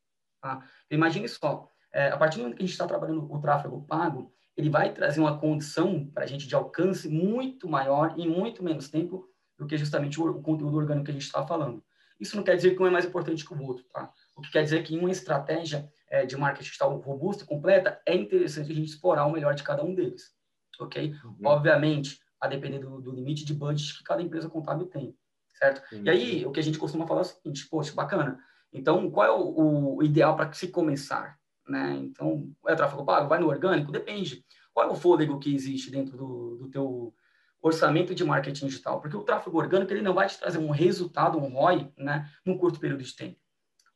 [0.41, 0.63] Tá?
[0.85, 3.85] Então, imagine só, é, a partir do momento que a gente está trabalhando o tráfego
[3.85, 8.63] pago, ele vai trazer uma condição para a gente de alcance muito maior em muito
[8.63, 11.83] menos tempo do que justamente o, o conteúdo orgânico que a gente está falando.
[12.19, 14.11] Isso não quer dizer que um é mais importante que o outro, tá?
[14.35, 18.01] O que quer dizer que em uma estratégia é, de marketing digital robusta e completa,
[18.05, 20.33] é interessante a gente explorar o melhor de cada um deles,
[20.79, 21.13] ok?
[21.23, 21.37] Uhum.
[21.43, 25.15] Obviamente, a depender do, do, limite de budget que cada empresa contábil tem,
[25.53, 25.81] certo?
[25.93, 28.39] E aí, o que a gente costuma falar é o seguinte, poxa, bacana,
[28.75, 31.39] então, qual é o, o ideal para se começar?
[31.67, 31.95] Né?
[31.95, 33.29] Então, é tráfego pago?
[33.29, 33.91] Vai no orgânico?
[33.91, 34.45] Depende.
[34.73, 37.13] Qual é o fôlego que existe dentro do, do teu
[37.61, 38.99] orçamento de marketing digital?
[38.99, 42.57] Porque o tráfego orgânico ele não vai te trazer um resultado, um ROI, né, num
[42.57, 43.39] curto período de tempo.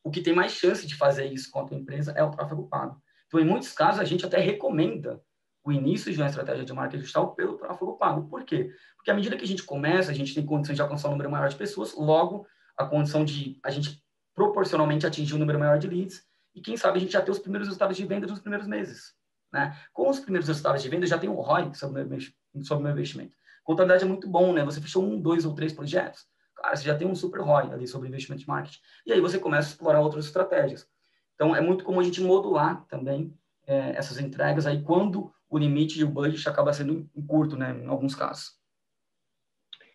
[0.02, 2.68] O que tem mais chance de fazer isso com a tua empresa é o tráfego
[2.70, 3.02] pago.
[3.28, 5.22] Então, em muitos casos, a gente até recomenda
[5.64, 8.28] o início de uma estratégia de marketing digital pelo tráfego pago.
[8.30, 8.72] Por quê?
[8.96, 11.30] Porque à medida que a gente começa, a gente tem condição de alcançar um número
[11.30, 14.02] maior de pessoas, logo a condição de a gente
[14.34, 16.24] proporcionalmente atingir um número maior de leads
[16.56, 19.14] e quem sabe a gente já ter os primeiros resultados de venda nos primeiros meses.
[19.52, 19.76] Né?
[19.94, 23.36] Com os primeiros resultados de venda, já tem o ROI sobre o meu investimento.
[23.64, 24.64] Contabilidade é muito bom, né?
[24.64, 27.88] Você fechou um, dois ou três projetos, cara, você já tem um super ROI ali
[27.88, 28.80] sobre investimento de marketing.
[29.06, 30.88] E aí você começa a explorar outras estratégias.
[31.36, 33.34] Então, é muito comum a gente modular também
[33.66, 37.88] é, essas entregas aí quando o limite e o budget acaba sendo curto, né, em
[37.88, 38.58] alguns casos.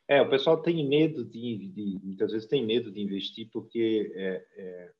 [0.06, 4.46] É, o pessoal tem medo de, de muitas vezes tem medo de investir porque é,
[4.56, 4.92] é,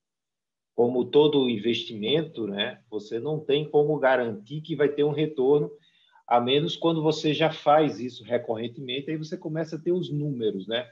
[0.74, 5.70] como todo investimento, né, você não tem como garantir que vai ter um retorno,
[6.26, 10.66] a menos quando você já faz isso recorrentemente, aí você começa a ter os números,
[10.66, 10.88] né?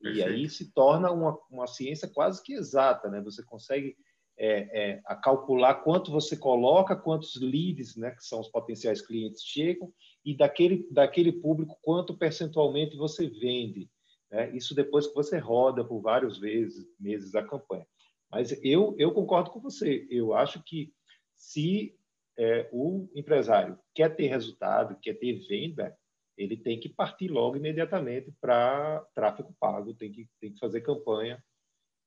[0.00, 0.18] Perfeito.
[0.18, 3.20] E aí se torna uma, uma ciência quase que exata, né?
[3.22, 3.96] Você consegue
[4.38, 9.42] é, é, a calcular quanto você coloca, quantos leads, né, que são os potenciais clientes,
[9.42, 9.92] chegam,
[10.24, 13.88] e daquele, daquele público, quanto percentualmente você vende.
[14.30, 14.54] Né?
[14.54, 17.86] Isso depois que você roda por vários vezes, meses a campanha.
[18.30, 20.06] Mas eu, eu concordo com você.
[20.10, 20.92] Eu acho que
[21.34, 21.96] se
[22.38, 25.96] é, o empresário quer ter resultado, quer ter venda,
[26.36, 31.42] ele tem que partir logo imediatamente para tráfego pago, tem que, tem que fazer campanha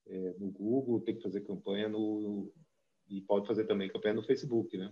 [0.09, 2.51] é, no Google, tem que fazer campanha no,
[3.07, 4.91] e pode fazer também campanha no Facebook, né?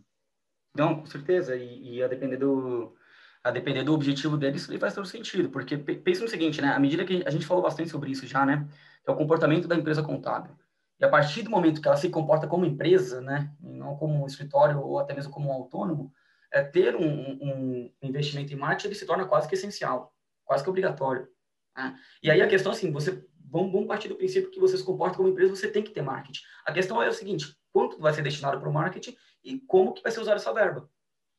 [0.75, 1.55] Não, com certeza.
[1.55, 2.95] E, e a depender do
[3.43, 6.69] a depender do objetivo dele, isso faz todo sentido, porque pensa no seguinte, né?
[6.69, 8.67] À medida que a gente falou bastante sobre isso já, né?
[9.03, 10.53] Que é o comportamento da empresa contábil.
[10.99, 13.53] E a partir do momento que ela se comporta como empresa, né?
[13.61, 16.11] não como um escritório ou até mesmo como um autônomo,
[16.51, 20.69] é ter um, um investimento em marketing ele se torna quase que essencial, quase que
[20.69, 21.27] obrigatório.
[21.75, 21.95] Né?
[22.23, 25.17] E aí a questão assim, você vamos, vamos partir do princípio que você se comporta
[25.17, 26.41] como empresa, você tem que ter marketing.
[26.65, 30.01] A questão é o seguinte, quanto vai ser destinado para o marketing e como que
[30.01, 30.89] vai ser usada essa verba.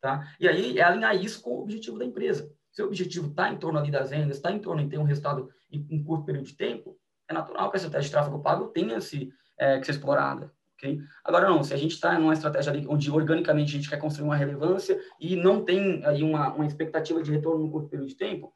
[0.01, 0.33] Tá?
[0.39, 2.51] E aí é alinhar isso com o objetivo da empresa.
[2.71, 5.05] Se o objetivo está em torno ali das vendas, está em torno de ter um
[5.05, 6.97] resultado em um curto período de tempo,
[7.29, 10.53] é natural que a estratégia de tráfego pago tenha esse, é, que ser explorada.
[10.75, 11.01] Okay?
[11.25, 14.27] Agora, não, se a gente está numa estratégia ali onde organicamente a gente quer construir
[14.27, 18.17] uma relevância e não tem aí uma, uma expectativa de retorno no curto período de
[18.17, 18.55] tempo,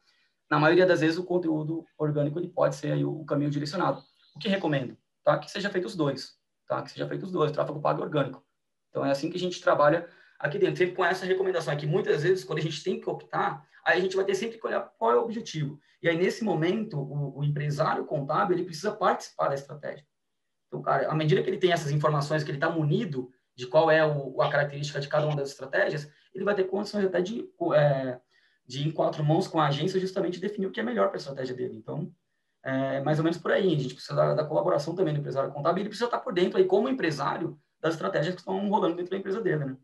[0.52, 4.02] na maioria das vezes o conteúdo orgânico ele pode ser aí o, caminho direcionado.
[4.36, 4.98] O que recomendo?
[5.24, 5.38] Tá?
[5.38, 6.34] Que seja feito os dois,
[6.68, 6.82] tá?
[6.82, 8.44] Que seja feito os dois, tráfego pago e orgânico.
[8.90, 10.06] Então é assim que a gente trabalha
[10.38, 11.86] aqui dentro, sempre com essa recomendação aqui.
[11.86, 14.66] Muitas vezes, quando a gente tem que optar, aí a gente vai ter sempre que
[14.66, 15.80] olhar qual é o objetivo.
[16.02, 20.06] E aí, nesse momento, o, o empresário contábil, ele precisa participar da estratégia.
[20.66, 23.90] Então, cara, à medida que ele tem essas informações, que ele está munido de qual
[23.90, 27.48] é o, a característica de cada uma das estratégias, ele vai ter condições até de
[27.74, 28.20] é,
[28.72, 31.18] de em quatro mãos com a agência justamente definir o que é melhor para a
[31.18, 31.76] estratégia dele.
[31.76, 32.10] Então,
[32.64, 33.66] é mais ou menos por aí.
[33.66, 36.58] A gente precisa da, da colaboração também do empresário contábil ele precisa estar por dentro
[36.58, 39.76] aí como empresário das estratégias que estão rolando dentro da empresa dele, né?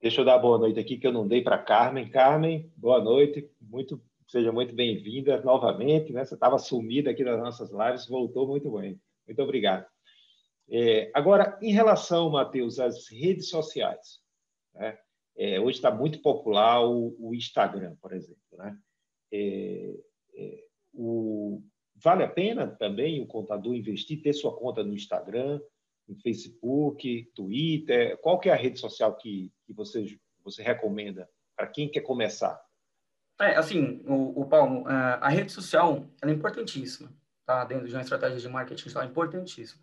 [0.00, 2.10] Deixa eu dar boa noite aqui que eu não dei para Carmen.
[2.10, 3.50] Carmen, boa noite.
[3.60, 6.12] Muito, seja muito bem-vinda novamente.
[6.12, 6.24] Né?
[6.24, 8.98] Você estava sumida aqui nas nossas lives, voltou muito bem.
[9.26, 9.86] Muito obrigado.
[10.70, 14.20] É, agora, em relação, Matheus, às redes sociais,
[14.74, 14.98] né?
[15.36, 18.42] É, hoje está muito popular o, o, Instagram, por exemplo.
[18.52, 18.78] Né?
[19.32, 19.94] É,
[20.36, 21.62] é, o,
[21.96, 25.60] vale a pena também o contador investir, ter sua conta no Instagram,
[26.06, 28.16] no Facebook, Twitter?
[28.20, 32.60] Qual que é a rede social que, que você, você recomenda para quem quer começar?
[33.40, 37.12] É, assim, o, o Paulo, é, a rede social é importantíssima,
[37.44, 37.64] tá?
[37.64, 39.82] Dentro de uma estratégia de marketing, é importantíssima.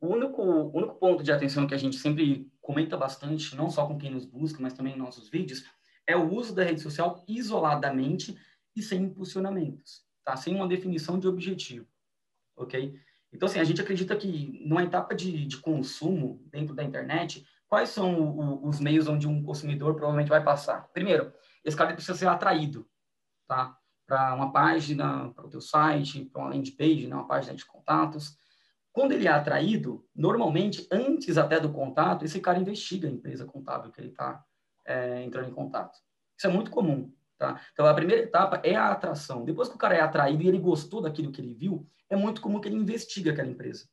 [0.00, 3.96] O único, único ponto de atenção que a gente sempre comenta bastante, não só com
[3.96, 5.64] quem nos busca, mas também em nossos vídeos,
[6.06, 8.38] é o uso da rede social isoladamente
[8.76, 10.36] e sem impulsionamentos, tá?
[10.36, 11.86] Sem uma definição de objetivo,
[12.54, 13.00] ok?
[13.32, 17.88] Então, assim, a gente acredita que numa etapa de, de consumo dentro da internet, quais
[17.88, 20.88] são o, os meios onde um consumidor provavelmente vai passar?
[20.92, 21.32] Primeiro,
[21.64, 22.86] esse cara precisa ser atraído,
[23.46, 23.78] tá?
[24.06, 27.16] Para uma página, para o teu site, para uma landing page, né?
[27.16, 28.36] uma página de contatos,
[28.98, 33.92] quando ele é atraído, normalmente, antes até do contato, esse cara investiga a empresa contábil
[33.92, 34.44] que ele está
[34.84, 35.96] é, entrando em contato.
[36.36, 37.14] Isso é muito comum.
[37.38, 37.60] Tá?
[37.72, 39.44] Então, a primeira etapa é a atração.
[39.44, 42.40] Depois que o cara é atraído e ele gostou daquilo que ele viu, é muito
[42.40, 43.88] comum que ele investigue aquela empresa.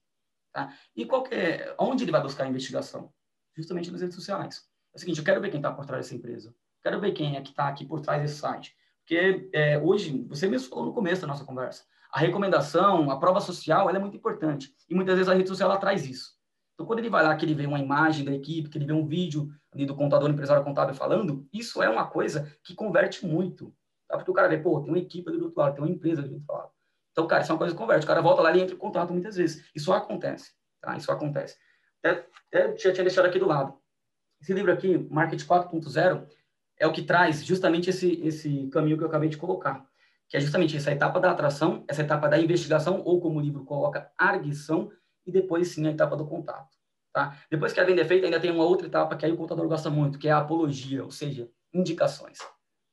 [0.51, 0.73] Tá?
[0.95, 3.13] E qual é, onde ele vai buscar a investigação?
[3.55, 4.63] Justamente nas redes sociais.
[4.91, 6.51] É o seguinte, eu quero ver quem está por trás dessa empresa.
[6.81, 8.75] Quero ver quem é que está aqui por trás desse site.
[9.05, 13.39] Porque é, hoje, você mesmo falou no começo da nossa conversa, a recomendação, a prova
[13.39, 14.73] social, ela é muito importante.
[14.89, 16.33] E muitas vezes a rede social ela traz isso.
[16.73, 18.93] Então, quando ele vai lá, que ele vê uma imagem da equipe, que ele vê
[18.93, 23.73] um vídeo ali do contador empresário contábil falando, isso é uma coisa que converte muito.
[24.07, 24.17] Tá?
[24.17, 26.21] Porque o cara vê, pô, tem uma equipe ali do outro lado, tem uma empresa
[26.21, 26.71] ali do outro lado.
[27.11, 28.05] Então, cara, isso é uma coisa que converte.
[28.05, 29.69] O cara volta lá e entra em contato muitas vezes.
[29.75, 30.97] Isso acontece, tá?
[30.97, 31.57] Isso acontece.
[32.03, 33.77] Até, até já tinha deixado aqui do lado.
[34.41, 36.27] Esse livro aqui, Market 4.0,
[36.79, 39.85] é o que traz justamente esse, esse caminho que eu acabei de colocar,
[40.27, 43.63] que é justamente essa etapa da atração, essa etapa da investigação, ou como o livro
[43.63, 44.91] coloca, arguição,
[45.25, 46.75] e depois sim a etapa do contato.
[47.13, 47.38] Tá?
[47.49, 49.67] Depois que a venda é feita, ainda tem uma outra etapa que aí o contador
[49.67, 52.39] gosta muito, que é a apologia, ou seja, indicações.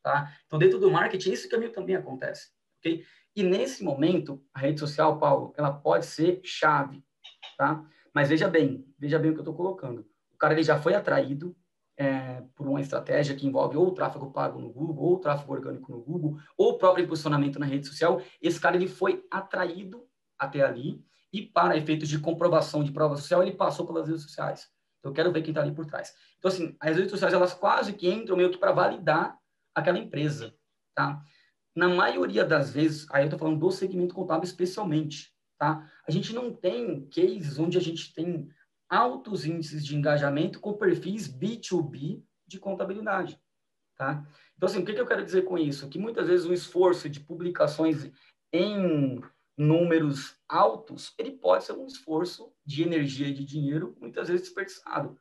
[0.03, 0.33] Tá?
[0.47, 2.51] Então, dentro do marketing, esse caminho também acontece.
[2.79, 3.05] Okay?
[3.35, 7.03] E nesse momento, a rede social, Paulo, ela pode ser chave.
[7.59, 7.85] Tá?
[8.15, 10.07] Mas veja bem, veja bem o que eu estou colocando.
[10.33, 11.57] O cara ele já foi atraído,
[11.97, 16.01] é, por uma estratégia que envolve ou tráfego pago no Google, ou tráfego orgânico no
[16.01, 20.07] Google, ou próprio posicionamento na rede social, esse cara ele foi atraído
[20.39, 24.69] até ali e para efeitos de comprovação de prova social, ele passou pelas redes sociais.
[24.99, 26.15] Então, eu quero ver quem está ali por trás.
[26.39, 29.37] Então, assim, as redes sociais, elas quase que entram meio que para validar
[29.75, 30.55] aquela empresa,
[30.95, 31.21] tá?
[31.75, 35.91] Na maioria das vezes, aí eu estou falando do segmento contábil especialmente, tá?
[36.07, 38.49] A gente não tem cases onde a gente tem
[38.93, 43.41] altos índices de engajamento com perfis B2B de contabilidade.
[43.97, 44.23] Tá?
[44.55, 45.89] Então, assim, o que, que eu quero dizer com isso?
[45.89, 48.11] Que muitas vezes o esforço de publicações
[48.53, 49.19] em
[49.57, 55.19] números altos, ele pode ser um esforço de energia e de dinheiro, muitas vezes desperdiçado.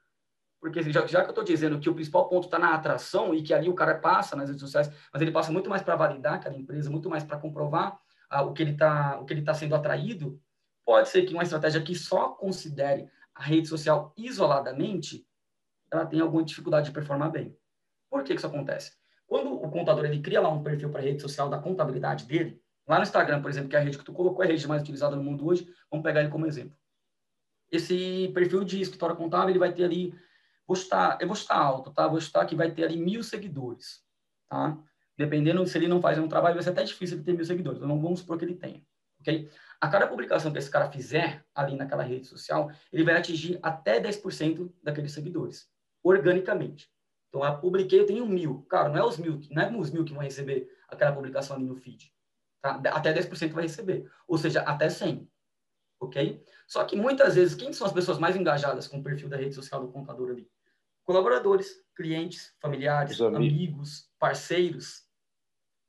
[0.59, 3.33] Porque assim, já, já que eu estou dizendo que o principal ponto está na atração
[3.33, 5.95] e que ali o cara passa nas redes sociais, mas ele passa muito mais para
[5.95, 7.97] validar aquela empresa, muito mais para comprovar
[8.29, 10.39] ah, o que ele está tá sendo atraído,
[10.85, 15.25] pode ser que uma estratégia que só considere a rede social isoladamente,
[15.91, 17.55] ela tem alguma dificuldade de performar bem.
[18.09, 18.93] Por que, que isso acontece?
[19.25, 22.61] Quando o contador ele cria lá um perfil para a rede social da contabilidade dele,
[22.87, 24.67] lá no Instagram, por exemplo, que é a rede que tu colocou, é a rede
[24.67, 26.75] mais utilizada no mundo hoje, vamos pegar ele como exemplo.
[27.71, 30.13] Esse perfil de escritório contábil, ele vai ter ali,
[30.67, 32.07] vou estar, eu vou estar alto, tá?
[32.07, 34.03] Vou estar que vai ter ali mil seguidores,
[34.49, 34.77] tá?
[35.17, 37.81] Dependendo se ele não faz um trabalho, vai ser até difícil ele ter mil seguidores,
[37.81, 38.83] então vamos supor que ele tenha,
[39.21, 39.49] ok?
[39.81, 43.99] A cada publicação que esse cara fizer ali naquela rede social, ele vai atingir até
[43.99, 45.67] 10% daqueles seguidores,
[46.03, 46.87] organicamente.
[47.29, 48.61] Então, eu publiquei, eu tenho mil.
[48.69, 51.65] Cara, não é os mil, não é os mil que vão receber aquela publicação ali
[51.65, 52.13] no feed.
[52.61, 52.75] Tá?
[52.91, 54.07] Até 10% vai receber.
[54.27, 55.27] Ou seja, até 100.
[55.99, 56.43] Ok?
[56.67, 59.55] Só que muitas vezes, quem são as pessoas mais engajadas com o perfil da rede
[59.55, 60.49] social do contador ali?
[61.03, 63.37] Colaboradores, clientes, familiares, amigos.
[63.37, 65.07] amigos, parceiros.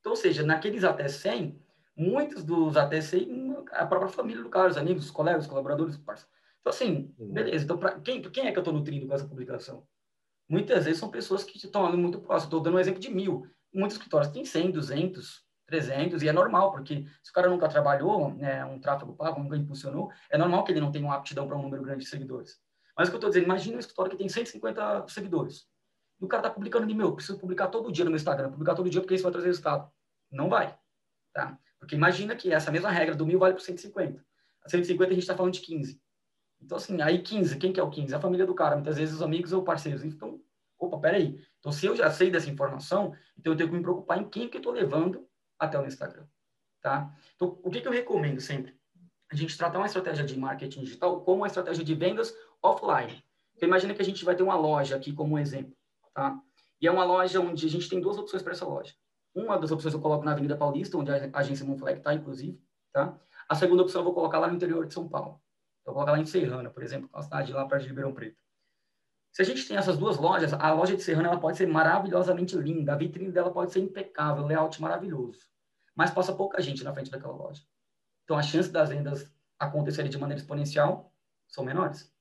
[0.00, 1.61] Então, ou seja, naqueles até 100,
[1.96, 3.28] muitos dos ATC,
[3.72, 6.33] a própria família do cara, os amigos, os colegas, os colaboradores, parceiros.
[6.61, 7.33] Então, assim, uhum.
[7.33, 7.64] beleza.
[7.64, 9.87] Então, pra, quem, quem é que eu estou nutrindo com essa publicação?
[10.48, 12.44] Muitas vezes são pessoas que estão ali muito próximas.
[12.44, 13.46] Estou dando um exemplo de mil.
[13.72, 18.35] Muitos escritórios têm 100, 200, 300, e é normal, porque se o cara nunca trabalhou,
[18.35, 21.57] né, um tráfego pago, nunca impulsionou, é normal que ele não tenha uma aptidão para
[21.57, 22.61] um número grande de seguidores.
[22.96, 25.66] Mas o que eu estou dizendo, imagina um escritório que tem 150 seguidores.
[26.20, 28.74] E o cara está publicando de meu, preciso publicar todo dia no meu Instagram, publicar
[28.74, 29.90] todo dia porque isso vai trazer resultado.
[30.31, 30.76] Não vai.
[31.33, 31.59] Tá?
[31.82, 34.24] Porque imagina que essa mesma regra do mil vale para 150.
[34.64, 36.00] A 150 a gente está falando de 15.
[36.60, 38.14] Então, assim, aí 15, quem que é o 15?
[38.14, 40.04] A família do cara, muitas vezes os amigos ou parceiros.
[40.04, 40.40] Então,
[40.78, 41.44] opa, peraí.
[41.58, 44.48] Então, se eu já sei dessa informação, então eu tenho que me preocupar em quem
[44.48, 46.24] que eu estou levando até o Instagram.
[46.80, 47.12] Tá?
[47.34, 48.78] Então, o que, que eu recomendo sempre?
[49.28, 53.24] A gente tratar uma estratégia de marketing digital como uma estratégia de vendas offline.
[53.56, 55.76] Então, imagina que a gente vai ter uma loja aqui como um exemplo.
[56.14, 56.40] Tá?
[56.80, 58.94] E é uma loja onde a gente tem duas opções para essa loja.
[59.34, 62.62] Uma das opções eu coloco na Avenida Paulista, onde a agência Monflag está, inclusive.
[62.92, 63.18] Tá?
[63.48, 65.40] A segunda opção eu vou colocar lá no interior de São Paulo.
[65.84, 68.40] Eu vou colocar lá em Serrana, por exemplo, uma cidade lá perto de Ribeirão Preto.
[69.32, 72.54] Se a gente tem essas duas lojas, a loja de Serrana ela pode ser maravilhosamente
[72.56, 75.40] linda, a vitrine dela pode ser impecável, layout maravilhoso,
[75.96, 77.62] mas passa pouca gente na frente daquela loja.
[78.24, 81.10] Então, a chance das vendas acontecerem de maneira exponencial
[81.48, 82.12] são menores.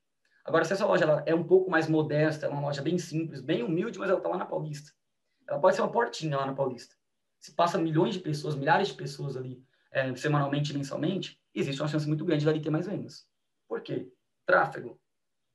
[0.45, 3.41] Agora, se essa loja ela é um pouco mais modesta, é uma loja bem simples,
[3.41, 4.91] bem humilde, mas ela está lá na Paulista.
[5.47, 6.95] Ela pode ser uma portinha lá na Paulista
[7.42, 12.08] se passa milhões de pessoas, milhares de pessoas ali, é, semanalmente, mensalmente, existe uma chance
[12.08, 13.28] muito grande dali ter mais vendas.
[13.68, 14.08] Por quê?
[14.46, 15.02] Tráfego.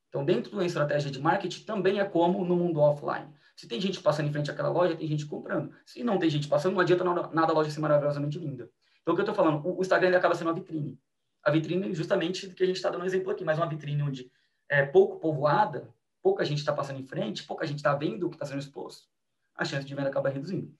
[0.08, 3.32] Então, dentro de uma estratégia de marketing, também é como no mundo offline.
[3.54, 5.72] Se tem gente passando em frente àquela loja, tem gente comprando.
[5.84, 8.68] Se não tem gente passando, não adianta nada, a loja ser maravilhosamente linda.
[9.00, 9.64] Então, o que eu estou falando?
[9.64, 10.98] O, Instagram acaba sendo uma vitrine.
[11.42, 14.30] A vitrine, justamente, que a gente está dando um exemplo aqui, mas uma vitrine onde
[14.68, 15.88] é pouco povoada,
[16.20, 19.06] pouca gente está passando em frente, pouca gente está vendo o que está sendo exposto,
[19.54, 20.74] a chance de venda acaba reduzindo.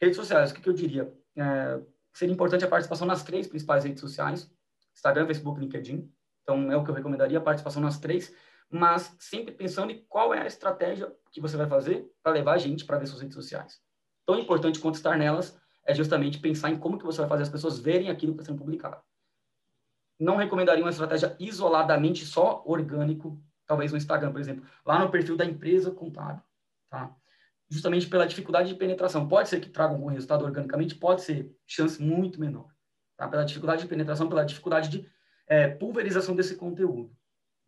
[0.00, 1.12] Redes sociais, o que, que eu diria?
[1.36, 1.80] É,
[2.12, 4.50] seria importante a participação nas três principais redes sociais,
[4.94, 6.10] Instagram, Facebook, LinkedIn.
[6.42, 8.34] Então, é o que eu recomendaria, a participação nas três,
[8.70, 12.58] mas sempre pensando em qual é a estratégia que você vai fazer para levar a
[12.58, 13.80] gente para ver suas redes sociais.
[14.26, 17.48] Tão importante quanto estar nelas é justamente pensar em como que você vai fazer as
[17.48, 19.02] pessoas verem aquilo que está sendo publicado.
[20.18, 25.36] Não recomendaria uma estratégia isoladamente só orgânico, talvez no Instagram, por exemplo, lá no perfil
[25.36, 26.42] da empresa contábil,
[26.88, 27.14] tá?
[27.70, 29.28] Justamente pela dificuldade de penetração.
[29.28, 32.68] Pode ser que traga algum resultado organicamente, pode ser chance muito menor.
[33.16, 33.28] Tá?
[33.28, 35.08] Pela dificuldade de penetração, pela dificuldade de
[35.46, 37.16] é, pulverização desse conteúdo.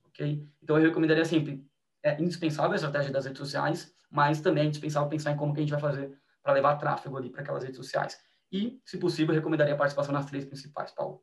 [0.06, 0.46] Ok?
[0.62, 1.64] Então, eu recomendaria sempre
[2.02, 5.60] é indispensável a estratégia das redes sociais, mas também é indispensável pensar em como que
[5.60, 8.18] a gente vai fazer para levar tráfego ali para aquelas redes sociais.
[8.50, 11.22] E, se possível, recomendaria a participação nas três principais, Paulo.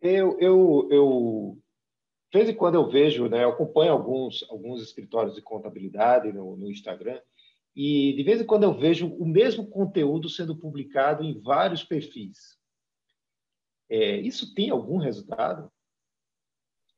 [0.00, 1.62] Eu, eu, eu
[2.30, 6.56] de vez em quando eu vejo, né, eu acompanho alguns, alguns escritórios de contabilidade no,
[6.56, 7.20] no Instagram,
[7.74, 12.58] e de vez em quando eu vejo o mesmo conteúdo sendo publicado em vários perfis.
[13.88, 15.72] É, isso tem algum resultado?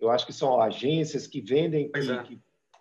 [0.00, 2.22] Eu acho que são agências que vendem, que, é.
[2.24, 2.40] que,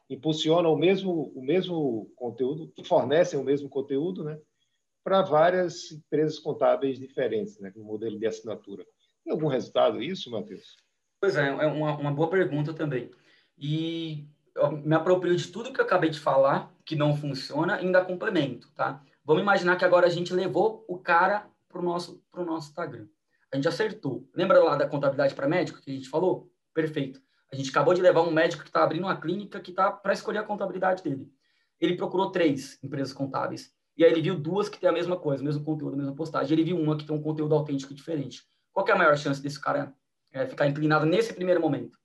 [0.09, 4.39] impulsionam o mesmo, o mesmo conteúdo, que fornecem o mesmo conteúdo, né,
[5.03, 8.85] para várias empresas contábeis diferentes, né, com modelo de assinatura.
[9.23, 10.75] Tem algum resultado isso, Matheus?
[11.21, 13.11] Pois é, é uma, uma boa pergunta também.
[13.57, 17.85] E eu me aproprio de tudo que eu acabei de falar, que não funciona, e
[17.85, 19.03] ainda complemento, tá?
[19.23, 23.07] Vamos imaginar que agora a gente levou o cara para o nosso, pro nosso Instagram.
[23.51, 24.27] A gente acertou.
[24.33, 26.51] Lembra lá da contabilidade para médico que a gente falou?
[26.73, 27.21] Perfeito.
[27.51, 30.13] A gente acabou de levar um médico que está abrindo uma clínica que está para
[30.13, 31.31] escolher a contabilidade dele.
[31.79, 33.73] Ele procurou três empresas contábeis.
[33.97, 36.15] E aí ele viu duas que têm a mesma coisa, o mesmo conteúdo, a mesma
[36.15, 36.53] postagem.
[36.53, 38.43] Ele viu uma que tem um conteúdo autêntico diferente.
[38.71, 39.93] Qual é a maior chance desse cara
[40.31, 41.97] é, ficar inclinado nesse primeiro momento?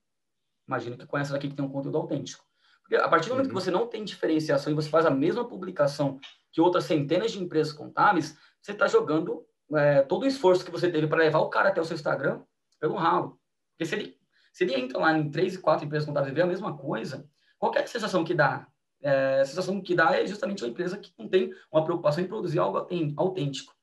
[0.67, 2.45] Imagina que com essa daqui que tem um conteúdo autêntico.
[2.83, 3.55] Porque a partir do momento uhum.
[3.57, 6.19] que você não tem diferenciação e você faz a mesma publicação
[6.53, 9.45] que outras centenas de empresas contábeis, você está jogando
[9.75, 12.43] é, todo o esforço que você teve para levar o cara até o seu Instagram
[12.79, 13.41] pelo ralo.
[13.73, 14.19] Porque se ele,
[14.53, 17.29] se ele entra lá em três e quatro empresas contábeis e vê a mesma coisa,
[17.59, 18.69] qual é a sensação que dá?
[19.03, 22.29] É, a sensação que dá é justamente uma empresa que não tem uma preocupação em
[22.29, 23.75] produzir algo autêntico.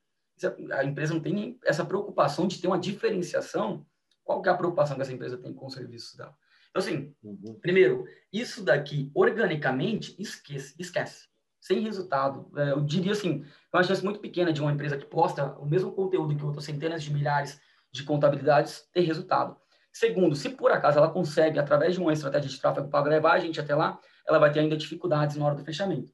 [0.71, 3.85] A empresa não tem essa preocupação de ter uma diferenciação.
[4.23, 6.35] Qual que é a preocupação que essa empresa tem com o serviço dela?
[6.69, 7.59] Então, assim, uhum.
[7.61, 11.27] primeiro, isso daqui, organicamente, esquece, esquece.
[11.59, 12.49] Sem resultado.
[12.57, 15.65] É, eu diria assim, é uma chance muito pequena de uma empresa que posta o
[15.65, 17.59] mesmo conteúdo que outras centenas de milhares
[17.91, 19.57] de contabilidades ter resultado.
[19.91, 23.39] Segundo, se por acaso ela consegue, através de uma estratégia de tráfego pago, levar a
[23.39, 26.13] gente até lá, ela vai ter ainda dificuldades na hora do fechamento.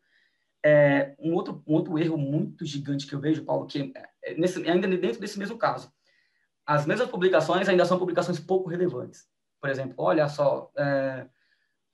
[0.65, 3.93] É, um, outro, um outro erro muito gigante que eu vejo, Paulo, que
[4.23, 5.91] é, nesse, ainda dentro desse mesmo caso,
[6.67, 9.25] as mesmas publicações ainda são publicações pouco relevantes.
[9.61, 11.25] Por exemplo, olha só, é,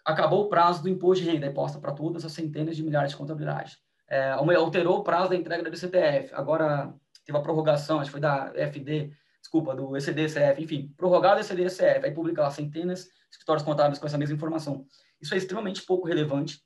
[0.03, 3.11] acabou o prazo do imposto de renda, e posta para todas as centenas de milhares
[3.11, 3.78] de contabilidade.
[4.09, 6.93] É, alterou o prazo da entrega do CPF, agora
[7.24, 12.11] teve a prorrogação, acho que foi da FD, desculpa, do ECD-CF, enfim, prorrogado ECD-CF, aí
[12.11, 14.86] publica lá centenas de escritórios contábeis com essa mesma informação.
[15.21, 16.59] Isso é extremamente pouco relevante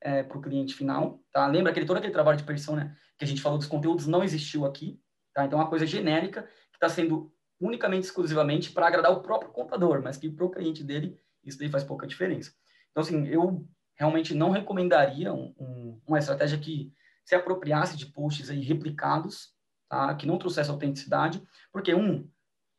[0.00, 1.46] é, para o cliente final, tá?
[1.46, 4.24] Lembra aquele, todo aquele trabalho de persona né, que a gente falou dos conteúdos não
[4.24, 4.98] existiu aqui,
[5.34, 5.44] tá?
[5.44, 7.30] Então, é uma coisa genérica que está sendo
[7.60, 11.68] unicamente, exclusivamente para agradar o próprio contador, mas que para o cliente dele isso daí
[11.68, 12.52] faz pouca diferença.
[12.90, 16.92] Então, assim, eu realmente não recomendaria um, um, uma estratégia que
[17.24, 19.54] se apropriasse de posts aí replicados,
[19.88, 20.14] tá?
[20.14, 21.42] que não trouxesse autenticidade,
[21.72, 22.28] porque, um,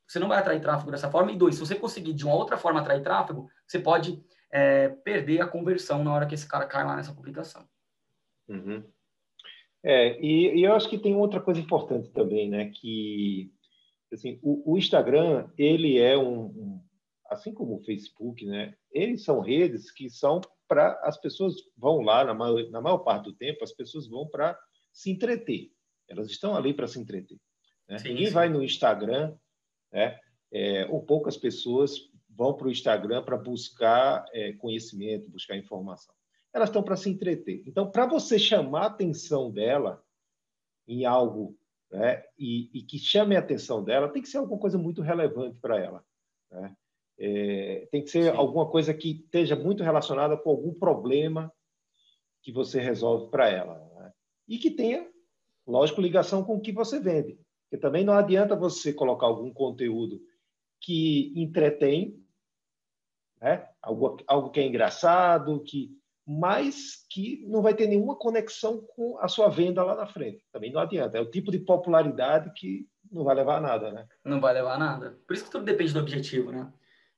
[0.08, 2.58] você não vai atrair tráfego dessa forma, e dois, se você conseguir de uma outra
[2.58, 4.22] forma atrair tráfego, você pode
[4.52, 7.66] é, perder a conversão na hora que esse cara cai lá nessa publicação.
[8.50, 8.84] Uhum.
[9.84, 13.52] É, e, e, eu acho que tem outra coisa importante também, né, que
[14.12, 16.82] assim, o, o Instagram, ele é um, um,
[17.30, 18.76] assim como o Facebook, né?
[18.92, 23.26] Eles são redes que são para as pessoas vão lá na maior, na maior parte
[23.26, 24.58] do tempo, as pessoas vão para
[24.92, 25.70] se entreter.
[26.08, 27.38] Elas estão ali para se entreter.
[27.90, 28.00] Né?
[28.00, 28.34] Sim, Ninguém sim.
[28.34, 29.36] vai no Instagram,
[29.92, 30.18] né?
[30.54, 36.14] É, ou poucas pessoas vão para o Instagram para buscar é, conhecimento, buscar informação.
[36.54, 37.64] Elas estão para se entreter.
[37.66, 40.04] Então, para você chamar a atenção dela
[40.88, 41.58] em algo
[41.92, 45.58] né, e, e, que chame a atenção dela, tem que ser alguma coisa muito relevante
[45.60, 46.04] para ela.
[46.50, 46.76] Né?
[47.20, 48.38] É, tem que ser Sim.
[48.38, 51.52] alguma coisa que esteja muito relacionada com algum problema
[52.42, 53.78] que você resolve para ela.
[53.96, 54.14] Né?
[54.48, 55.08] E que tenha,
[55.68, 57.38] lógico, ligação com o que você vende.
[57.70, 60.22] Porque também não adianta você colocar algum conteúdo
[60.80, 62.20] que entretém,
[63.42, 63.70] né?
[63.82, 69.28] algo, algo que é engraçado, que mas que não vai ter nenhuma conexão com a
[69.28, 70.46] sua venda lá na frente.
[70.52, 71.18] Também não adianta.
[71.18, 74.08] É o tipo de popularidade que não vai levar a nada, né?
[74.24, 75.20] Não vai levar a nada.
[75.28, 76.72] Por isso que tudo depende do objetivo, né?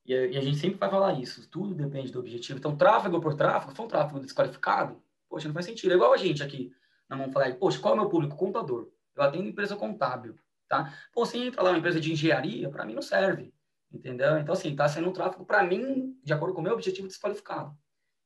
[0.05, 1.49] E a, e a gente sempre vai falar isso.
[1.49, 2.59] Tudo depende do objetivo.
[2.59, 5.01] Então, tráfego por tráfego, foi um tráfego desqualificado?
[5.29, 5.91] Poxa, não faz sentido.
[5.91, 6.71] É igual a gente aqui.
[7.09, 8.35] Não vamos falar, poxa, qual é o meu público?
[8.35, 8.89] Contador.
[9.15, 10.35] Eu atendo empresa contábil,
[10.67, 10.91] tá?
[11.13, 13.53] Pô, se entra lá uma empresa de engenharia, para mim não serve.
[13.91, 14.39] Entendeu?
[14.39, 17.77] Então, assim, tá sendo um tráfego, para mim, de acordo com o meu objetivo, desqualificado.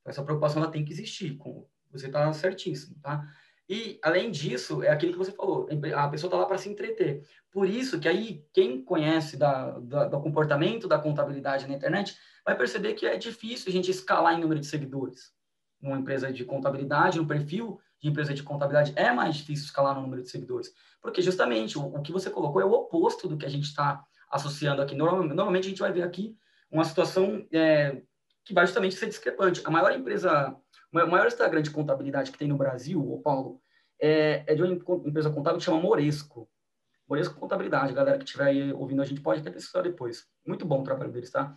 [0.08, 3.24] Essa preocupação ela tem que existir, com, você está certíssimo, tá?
[3.70, 7.24] E, além disso, é aquilo que você falou, a pessoa está lá para se entreter.
[7.52, 12.56] Por isso que aí, quem conhece da, da, do comportamento da contabilidade na internet, vai
[12.56, 15.34] perceber que é difícil a gente escalar em número de seguidores.
[15.82, 20.02] Numa empresa de contabilidade, no perfil de empresa de contabilidade, é mais difícil escalar no
[20.02, 20.74] número de seguidores.
[21.02, 24.02] Porque, justamente, o, o que você colocou é o oposto do que a gente está
[24.32, 24.96] associando aqui.
[24.96, 26.38] Normalmente, a gente vai ver aqui
[26.72, 28.02] uma situação é,
[28.48, 29.62] que vai justamente ser discrepante.
[29.66, 30.56] A maior empresa,
[30.94, 33.60] o maior Instagram de contabilidade que tem no Brasil, o Paulo,
[34.00, 34.74] é, é de uma
[35.06, 36.50] empresa contábil que chama Moresco.
[37.10, 40.26] Moresco Contabilidade, galera que estiver aí ouvindo a gente pode até pesquisar depois.
[40.46, 41.56] Muito bom o trabalho deles, tá?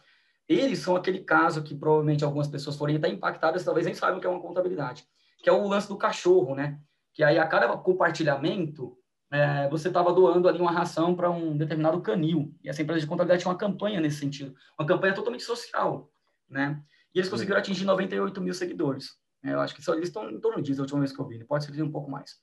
[0.49, 4.27] Eles são aquele caso que provavelmente algumas pessoas forem até impactadas, talvez nem saibam que
[4.27, 5.05] é uma contabilidade,
[5.39, 6.81] que é o lance do cachorro, né?
[7.13, 8.97] Que aí a cada compartilhamento,
[9.31, 12.53] é, você estava doando ali uma ração para um determinado canil.
[12.65, 16.10] E essa empresa de contabilidade tinha uma campanha nesse sentido, uma campanha totalmente social,
[16.51, 16.83] né?
[17.15, 19.11] E eles conseguiram atingir 98 mil seguidores.
[19.43, 21.27] É, eu acho que só, eles estão em torno disso a última vez que eu
[21.27, 21.43] vi.
[21.45, 22.37] Pode ser um pouco mais.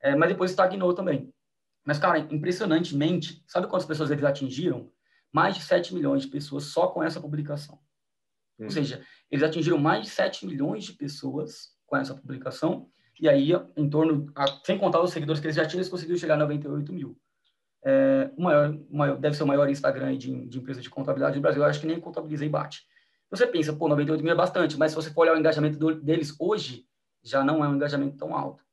[0.00, 1.32] É, mas depois estagnou também.
[1.84, 4.90] Mas, cara, impressionantemente, sabe quantas pessoas eles atingiram?
[5.32, 7.78] Mais de 7 milhões de pessoas só com essa publicação.
[8.58, 8.64] Hum.
[8.64, 12.90] Ou seja, eles atingiram mais de 7 milhões de pessoas com essa publicação.
[13.20, 14.26] E aí, em torno,
[14.64, 17.18] sem contar os seguidores que eles já tinham, eles conseguiram chegar a 98 mil.
[17.84, 21.36] É, o maior, o maior, deve ser o maior Instagram de, de empresa de contabilidade
[21.36, 21.62] do Brasil.
[21.62, 22.84] Eu acho que nem contabilizei bate.
[23.30, 25.94] Você pensa, pô, 98 mil é bastante, mas se você for olhar o engajamento do,
[25.94, 26.86] deles hoje,
[27.22, 28.64] já não é um engajamento tão alto.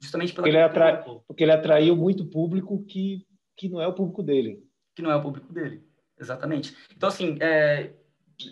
[0.00, 0.96] Justamente pela porque ele, atra...
[1.26, 4.64] porque ele atraiu muito público que, que não é o público dele.
[4.94, 5.86] Que não é o público dele,
[6.18, 6.76] exatamente.
[6.96, 7.92] Então, assim, é,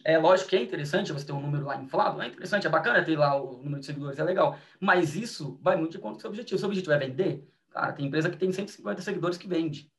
[0.04, 3.04] é lógico que é interessante você ter um número lá inflado, é interessante, é bacana
[3.04, 6.20] ter lá o número de seguidores, é legal, mas isso vai muito de conta do
[6.20, 6.56] seu objetivo.
[6.56, 7.48] O seu objetivo é vender?
[7.70, 9.90] Cara, tem empresa que tem 150 seguidores que vende,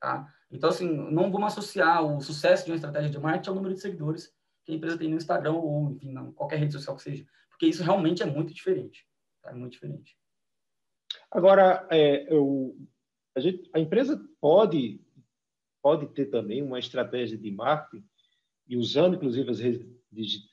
[0.00, 0.32] tá?
[0.50, 3.80] Então, assim, não vamos associar o sucesso de uma estratégia de marketing ao número de
[3.80, 4.32] seguidores
[4.68, 7.26] que a empresa tem no Instagram ou, enfim, em qualquer rede social que seja.
[7.48, 9.06] Porque isso realmente é muito diferente.
[9.42, 9.50] Tá?
[9.50, 10.14] É muito diferente.
[11.30, 12.76] Agora, é, eu,
[13.34, 15.00] a, gente, a empresa pode,
[15.82, 18.06] pode ter também uma estratégia de marketing
[18.68, 19.86] e usando, inclusive, as redes,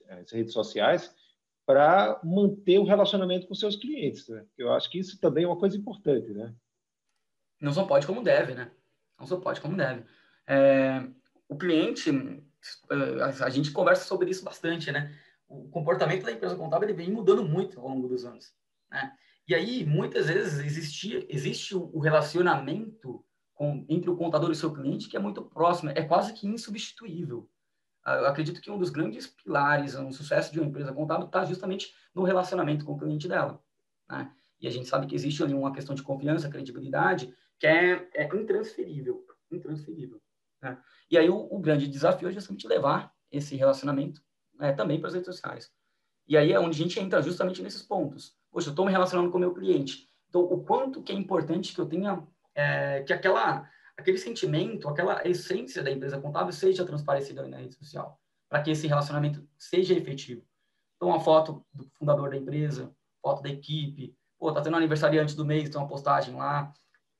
[0.08, 1.14] as redes sociais
[1.66, 4.30] para manter o relacionamento com seus clientes.
[4.30, 4.46] Né?
[4.58, 6.56] Eu acho que isso também é uma coisa importante, né?
[7.60, 8.72] Não só pode como deve, né?
[9.20, 10.06] Não só pode como deve.
[10.48, 11.06] É,
[11.50, 12.12] o cliente,
[13.44, 15.16] a gente conversa sobre isso bastante, né?
[15.48, 18.54] O comportamento da empresa contábil ele vem mudando muito ao longo dos anos,
[18.90, 19.14] né?
[19.48, 25.08] E aí, muitas vezes, existia, existe o relacionamento com, entre o contador e seu cliente
[25.08, 27.48] que é muito próximo, é quase que insubstituível.
[28.04, 31.46] Ah, eu acredito que um dos grandes pilares no sucesso de uma empresa contábil está
[31.46, 33.62] justamente no relacionamento com o cliente dela.
[34.10, 34.32] Né?
[34.60, 38.26] E a gente sabe que existe ali uma questão de confiança, credibilidade, que é, é
[38.36, 39.26] intransferível.
[39.52, 40.22] intransferível.
[40.62, 40.78] Né?
[41.10, 44.22] E aí o, o, grande desafio é justamente levar esse relacionamento
[44.56, 45.72] né, também para as redes sociais.
[46.28, 48.36] E aí é onde a gente entra justamente nesses pontos.
[48.52, 50.10] Poxa, eu estou me relacionando com o meu cliente.
[50.30, 55.26] Então, o quanto que é importante que eu tenha, é, que aquela, aquele sentimento, aquela
[55.28, 60.44] essência da empresa contábil seja transparecida na rede social, para que esse relacionamento seja efetivo.
[60.96, 65.36] Então, uma foto do fundador da empresa, foto da equipe, pô, tá tendo aniversário antes
[65.36, 66.74] do mês, tem uma postagem lá,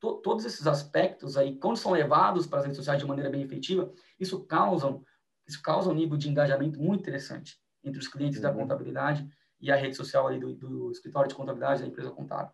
[0.06, 3.42] to, todos esses aspectos aí, quando são levados para as redes sociais de maneira bem
[3.42, 5.00] efetiva, isso causa,
[5.48, 8.44] isso causa um nível de engajamento muito interessante entre os clientes uhum.
[8.44, 9.28] da contabilidade
[9.60, 12.54] e a rede social ali do, do, escritório de contabilidade da empresa contábil.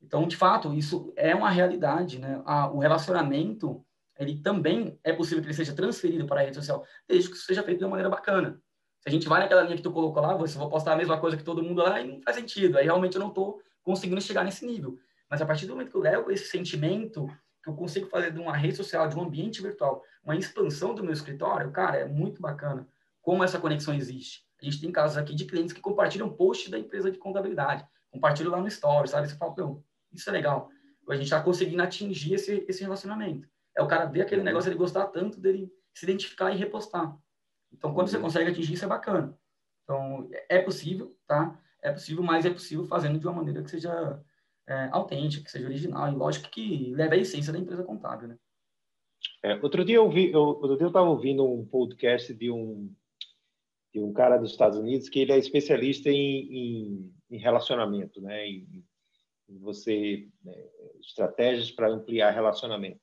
[0.00, 2.42] Então, de fato, isso é uma realidade, né?
[2.44, 3.84] A, o relacionamento,
[4.18, 7.46] ele também é possível que ele seja transferido para a rede social, desde que isso
[7.46, 8.60] seja feito de uma maneira bacana.
[9.00, 11.18] Se a gente vai naquela linha que tu colocou lá, você vai postar a mesma
[11.18, 12.78] coisa que todo mundo lá, aí não faz sentido.
[12.78, 14.98] Aí realmente eu não estou conseguindo chegar nesse nível.
[15.32, 17.26] Mas a partir do momento que eu levo esse sentimento,
[17.64, 21.02] que eu consigo fazer de uma rede social, de um ambiente virtual, uma expansão do
[21.02, 22.86] meu escritório, cara, é muito bacana
[23.22, 24.44] como essa conexão existe.
[24.60, 28.52] A gente tem casos aqui de clientes que compartilham posts da empresa de contabilidade, compartilham
[28.52, 29.26] lá no Story, sabe?
[29.26, 30.68] Você fala, pô, isso é legal.
[31.08, 33.48] A gente está conseguindo atingir esse, esse relacionamento.
[33.74, 34.44] É o cara ver aquele uhum.
[34.44, 37.16] negócio, ele gostar tanto dele se identificar e repostar.
[37.72, 38.24] Então, quando você uhum.
[38.24, 39.34] consegue atingir, isso é bacana.
[39.82, 41.58] Então, é possível, tá?
[41.80, 44.22] É possível, mas é possível fazendo de uma maneira que seja
[44.68, 48.38] é, autêntica, que seja original, e lógico que leve a essência da empresa contábil, né?
[49.44, 52.92] É, outro dia eu vi, eu, outro dia eu estava ouvindo um podcast de um
[53.92, 58.46] de um cara dos Estados Unidos que ele é especialista em, em, em relacionamento, né?
[58.46, 58.84] Em,
[59.48, 60.54] em você né,
[61.00, 63.00] estratégias para ampliar relacionamento.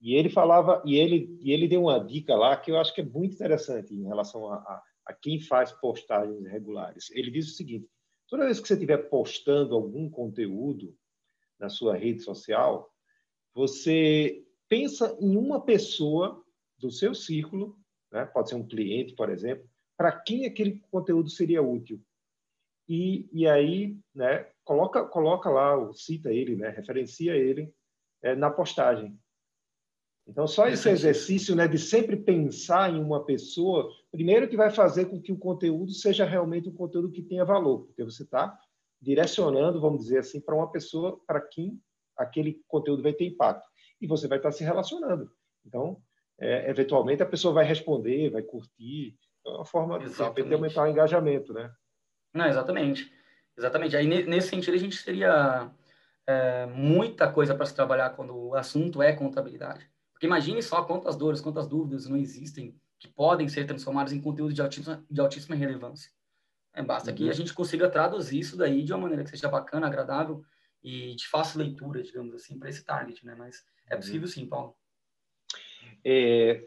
[0.00, 3.00] E ele falava e ele e ele deu uma dica lá que eu acho que
[3.00, 7.10] é muito interessante em relação a, a, a quem faz postagens regulares.
[7.12, 7.88] Ele diz o seguinte:
[8.28, 10.96] Toda vez que você estiver postando algum conteúdo
[11.58, 12.92] na sua rede social,
[13.54, 16.44] você pensa em uma pessoa
[16.78, 17.78] do seu círculo,
[18.12, 18.26] né?
[18.26, 22.02] pode ser um cliente, por exemplo, para quem aquele conteúdo seria útil.
[22.88, 27.72] E, e aí, né, coloca, coloca lá, cita ele, né, referencia ele
[28.22, 29.18] é, na postagem.
[30.26, 35.04] Então, só esse exercício né, de sempre pensar em uma pessoa, primeiro que vai fazer
[35.06, 38.58] com que o conteúdo seja realmente um conteúdo que tenha valor, porque você está
[39.00, 41.80] direcionando, vamos dizer assim, para uma pessoa para quem
[42.16, 43.68] aquele conteúdo vai ter impacto.
[44.00, 45.30] E você vai estar se relacionando.
[45.64, 46.02] Então,
[46.38, 49.16] é, eventualmente, a pessoa vai responder, vai curtir.
[49.46, 51.70] É uma forma de, de aumentar o engajamento, né?
[52.34, 53.10] Não, exatamente.
[53.56, 53.96] Exatamente.
[53.96, 55.70] Aí, nesse sentido, a gente teria
[56.26, 59.88] é, muita coisa para se trabalhar quando o assunto é contabilidade.
[60.16, 64.54] Porque imagine só quantas dores, quantas dúvidas não existem que podem ser transformadas em conteúdo
[64.54, 66.10] de altíssima, de altíssima relevância.
[66.72, 67.16] É, basta uhum.
[67.16, 70.42] que a gente consiga traduzir isso daí de uma maneira que seja bacana, agradável
[70.82, 73.34] e de fácil leitura, digamos assim, para esse target, né?
[73.34, 74.00] Mas é uhum.
[74.00, 74.74] possível sim, Paulo.
[76.02, 76.66] É,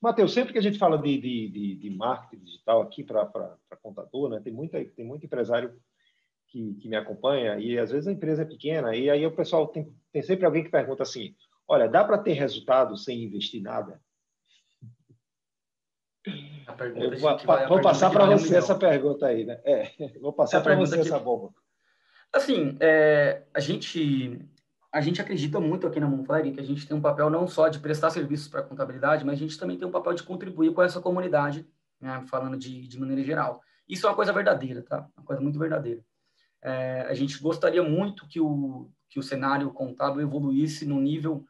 [0.00, 4.30] Matheus, sempre que a gente fala de, de, de, de marketing digital aqui para contador,
[4.30, 5.76] né, tem, muita, tem muito empresário
[6.46, 9.66] que, que, me acompanha e às vezes a empresa é pequena e aí o pessoal
[9.66, 11.34] tem, tem sempre alguém que pergunta assim,
[11.68, 14.00] olha, dá para ter resultado sem investir nada?
[17.20, 19.60] Vou, vou passar para você essa pergunta aí, né?
[19.64, 21.02] É, vou passar para você que...
[21.02, 21.52] essa bomba.
[22.32, 24.40] Assim, é, a gente
[24.94, 27.68] a gente acredita muito aqui na Moonflag que a gente tem um papel não só
[27.68, 30.72] de prestar serviços para a contabilidade, mas a gente também tem um papel de contribuir
[30.72, 31.66] com essa comunidade,
[32.00, 33.60] né, falando de, de maneira geral.
[33.88, 35.08] Isso é uma coisa verdadeira, tá?
[35.16, 36.00] Uma coisa muito verdadeira.
[36.62, 41.44] É, a gente gostaria muito que o, que o cenário contábil evoluísse no nível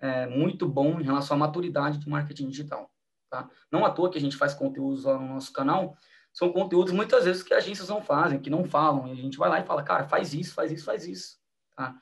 [0.00, 2.90] é, muito bom em relação à maturidade de marketing digital.
[3.28, 3.48] Tá?
[3.70, 5.96] Não à toa que a gente faz conteúdos lá no nosso canal,
[6.32, 9.48] são conteúdos muitas vezes que agências não fazem, que não falam, e a gente vai
[9.48, 11.38] lá e fala, cara, faz isso, faz isso, faz isso.
[11.76, 11.94] Tá?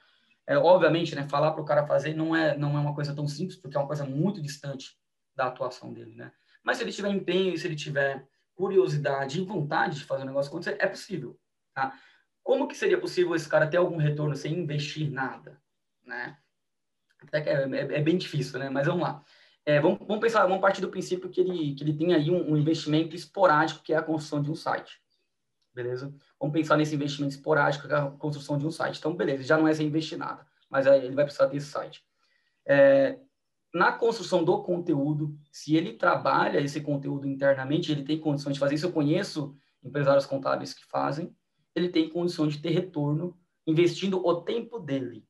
[0.46, 3.26] É, obviamente, né, falar para o cara fazer não é, não é uma coisa tão
[3.26, 4.98] simples, porque é uma coisa muito distante
[5.36, 6.32] da atuação dele, né?
[6.64, 10.48] Mas se ele tiver empenho, se ele tiver curiosidade e vontade de fazer o negócio
[10.48, 11.38] acontecer, é possível,
[11.74, 11.92] tá?
[12.42, 15.60] Como que seria possível esse cara ter algum retorno sem investir nada,
[16.04, 16.38] né?
[17.22, 18.70] Até que é, é, é bem difícil, né?
[18.70, 19.22] Mas vamos lá.
[19.66, 22.52] É, vamos, vamos, pensar, vamos partir do princípio que ele, que ele tem aí um,
[22.52, 25.00] um investimento esporádico, que é a construção de um site
[25.78, 26.12] beleza?
[26.40, 28.98] Vamos pensar nesse investimento esporádico, que é a construção de um site.
[28.98, 32.02] Então, beleza, já não é sem investir nada, mas aí ele vai precisar desse site.
[32.66, 33.18] É,
[33.72, 38.74] na construção do conteúdo, se ele trabalha esse conteúdo internamente, ele tem condições de fazer
[38.74, 38.86] isso.
[38.86, 41.34] Eu conheço empresários contábeis que fazem,
[41.74, 45.24] ele tem condições de ter retorno investindo o tempo dele,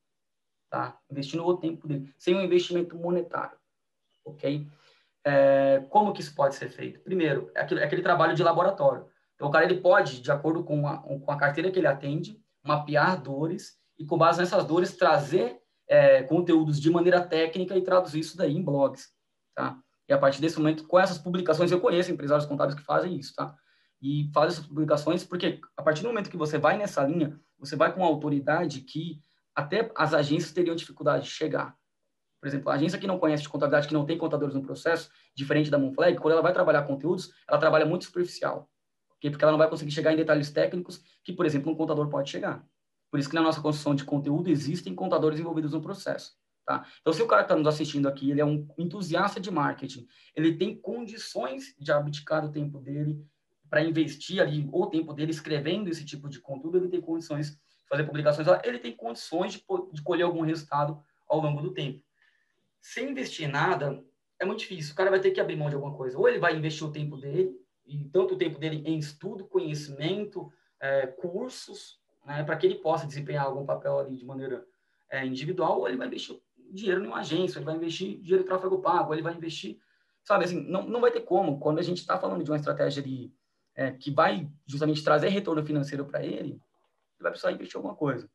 [0.69, 0.97] tá?
[1.09, 3.57] Investindo o tempo dele, sem um investimento monetário,
[4.23, 4.67] ok?
[5.25, 6.99] É, como que isso pode ser feito?
[7.01, 9.07] Primeiro, é aquele, é aquele trabalho de laboratório.
[9.35, 12.39] Então, o cara ele pode, de acordo com a, com a carteira que ele atende,
[12.63, 18.19] mapear dores e, com base nessas dores, trazer é, conteúdos de maneira técnica e traduzir
[18.19, 19.09] isso daí em blogs,
[19.55, 19.77] tá?
[20.07, 23.33] E a partir desse momento, com essas publicações, eu conheço empresários contábeis que fazem isso,
[23.35, 23.55] tá?
[24.01, 27.75] E fazem essas publicações porque, a partir do momento que você vai nessa linha, você
[27.75, 29.21] vai com uma autoridade que
[29.59, 31.75] até as agências teriam dificuldade de chegar.
[32.39, 35.11] Por exemplo, a agência que não conhece de contabilidade, que não tem contadores no processo,
[35.35, 38.69] diferente da Moonflag, quando ela vai trabalhar conteúdos, ela trabalha muito superficial.
[39.21, 42.29] Porque ela não vai conseguir chegar em detalhes técnicos que, por exemplo, um contador pode
[42.29, 42.65] chegar.
[43.11, 46.37] Por isso que na nossa construção de conteúdo existem contadores envolvidos no processo.
[46.65, 46.85] Tá?
[47.01, 50.55] Então, se o cara está nos assistindo aqui, ele é um entusiasta de marketing, ele
[50.55, 53.21] tem condições de abdicar do tempo dele
[53.69, 57.59] para investir ali o tempo dele escrevendo esse tipo de conteúdo, ele tem condições
[57.89, 62.01] fazer publicações lá, ele tem condições de, de colher algum resultado ao longo do tempo.
[62.79, 64.03] Sem investir nada,
[64.39, 64.93] é muito difícil.
[64.93, 66.17] O cara vai ter que abrir mão de alguma coisa.
[66.17, 70.51] Ou ele vai investir o tempo dele, e tanto o tempo dele em estudo, conhecimento,
[70.79, 74.63] é, cursos, né, para que ele possa desempenhar algum papel ali de maneira
[75.09, 76.39] é, individual, ou ele vai investir
[76.71, 79.79] dinheiro em uma agência, ele vai investir dinheiro em tráfego pago, ele vai investir,
[80.23, 81.59] sabe, assim, não, não vai ter como.
[81.59, 83.33] Quando a gente está falando de uma estratégia de,
[83.75, 86.61] é, que vai justamente trazer retorno financeiro para ele
[87.23, 88.29] vai precisar investir alguma coisa.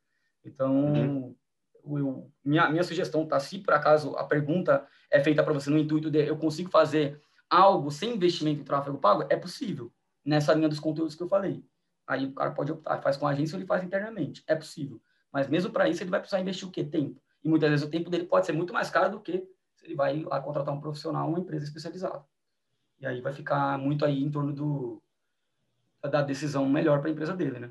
[0.45, 1.37] Então, uhum.
[1.85, 5.79] eu, minha, minha sugestão tá, se por acaso a pergunta é feita para você no
[5.79, 9.93] intuito de eu consigo fazer algo sem investimento em tráfego pago, é possível,
[10.25, 11.65] nessa linha dos conteúdos que eu falei.
[12.07, 15.01] Aí o cara pode optar, faz com a agência ou ele faz internamente, é possível.
[15.33, 16.85] Mas mesmo para isso, ele vai precisar investir o quê?
[16.85, 17.21] Tempo.
[17.43, 19.95] E muitas vezes o tempo dele pode ser muito mais caro do que se ele
[19.95, 22.25] vai lá contratar um profissional, uma empresa especializada.
[23.01, 25.03] E aí vai ficar muito aí em torno do,
[26.03, 27.71] da decisão melhor para a empresa dele, né?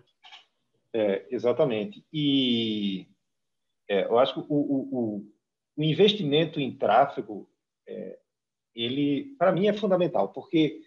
[0.94, 2.06] É, exatamente.
[2.14, 3.08] E
[3.90, 5.26] é, eu acho que o, o,
[5.76, 7.50] o investimento em tráfego
[7.88, 8.20] é,
[8.76, 10.82] ele, para mim, é fundamental, porque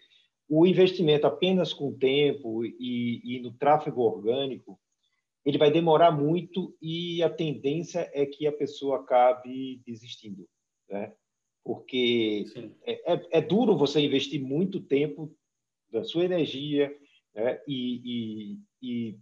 [0.49, 4.79] o investimento apenas com tempo e, e, no tráfego orgânico,
[5.45, 10.47] ele vai demorar muito e a tendência é que a pessoa acabe desistindo,
[10.89, 11.13] né?
[11.63, 12.45] Porque
[12.85, 15.33] é, é, é, duro você investir muito tempo
[15.89, 16.93] da sua energia
[17.35, 17.61] né?
[17.67, 19.19] e, e, e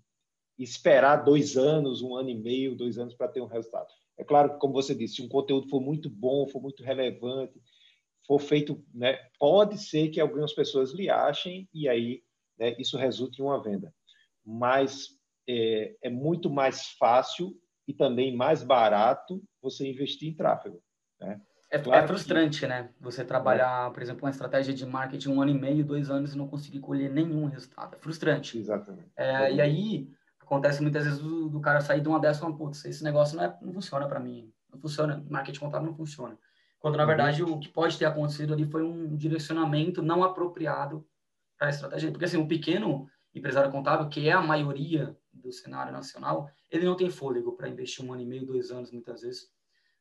[0.57, 3.87] esperar dois anos, um ano e meio, dois anos para ter um resultado.
[4.17, 7.61] É claro que, como você disse, se um conteúdo for muito bom, for muito relevante,
[8.25, 12.23] for feito, né, pode ser que algumas pessoas lhe achem e aí
[12.57, 13.93] né, isso resulte em uma venda.
[14.43, 15.09] Mas
[15.47, 17.55] é, é, muito mais fácil
[17.87, 20.81] e também mais barato você investir em tráfego.
[21.19, 21.39] Né?
[21.69, 22.67] É, claro é frustrante, que...
[22.67, 22.89] né?
[22.99, 26.37] Você trabalhar, por exemplo, uma estratégia de marketing um ano e meio, dois anos e
[26.37, 27.95] não conseguir colher nenhum resultado.
[27.95, 28.57] É frustrante.
[28.57, 29.11] Exatamente.
[29.17, 30.09] É, e aí,
[30.45, 33.35] acontece muitas vezes do, do, cara sair de uma dessa e falar, putz, esse negócio
[33.35, 34.51] não, é, não funciona para mim.
[34.71, 36.37] Não funciona, marketing contábil não funciona.
[36.79, 37.07] Quando, na uhum.
[37.07, 41.05] verdade, o que pode ter acontecido ali foi um direcionamento não apropriado
[41.57, 42.11] para a estratégia.
[42.11, 46.95] Porque, assim, o pequeno empresário contábil, que é a maioria do cenário nacional, ele não
[46.95, 49.49] tem fôlego para investir um ano e meio, dois anos, muitas vezes.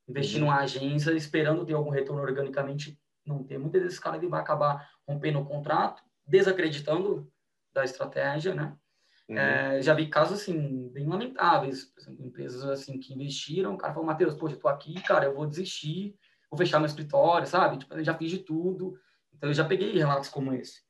[0.07, 0.47] Investir uhum.
[0.47, 3.59] numa agência, esperando ter algum retorno organicamente, não tem.
[3.59, 7.31] Muitas vezes esse cara ele vai acabar rompendo o contrato, desacreditando
[7.73, 8.77] da estratégia, né?
[9.29, 9.39] Uhum.
[9.39, 11.85] É, já vi casos, assim, bem lamentáveis.
[11.85, 15.27] Por exemplo, empresas, assim, que investiram, o cara falou, Matheus, poxa, eu tô aqui, cara,
[15.27, 16.17] eu vou desistir,
[16.51, 17.79] vou fechar meu escritório, sabe?
[17.79, 18.99] Tipo, eu já fiz de tudo.
[19.33, 20.83] Então, eu já peguei relatos como esse.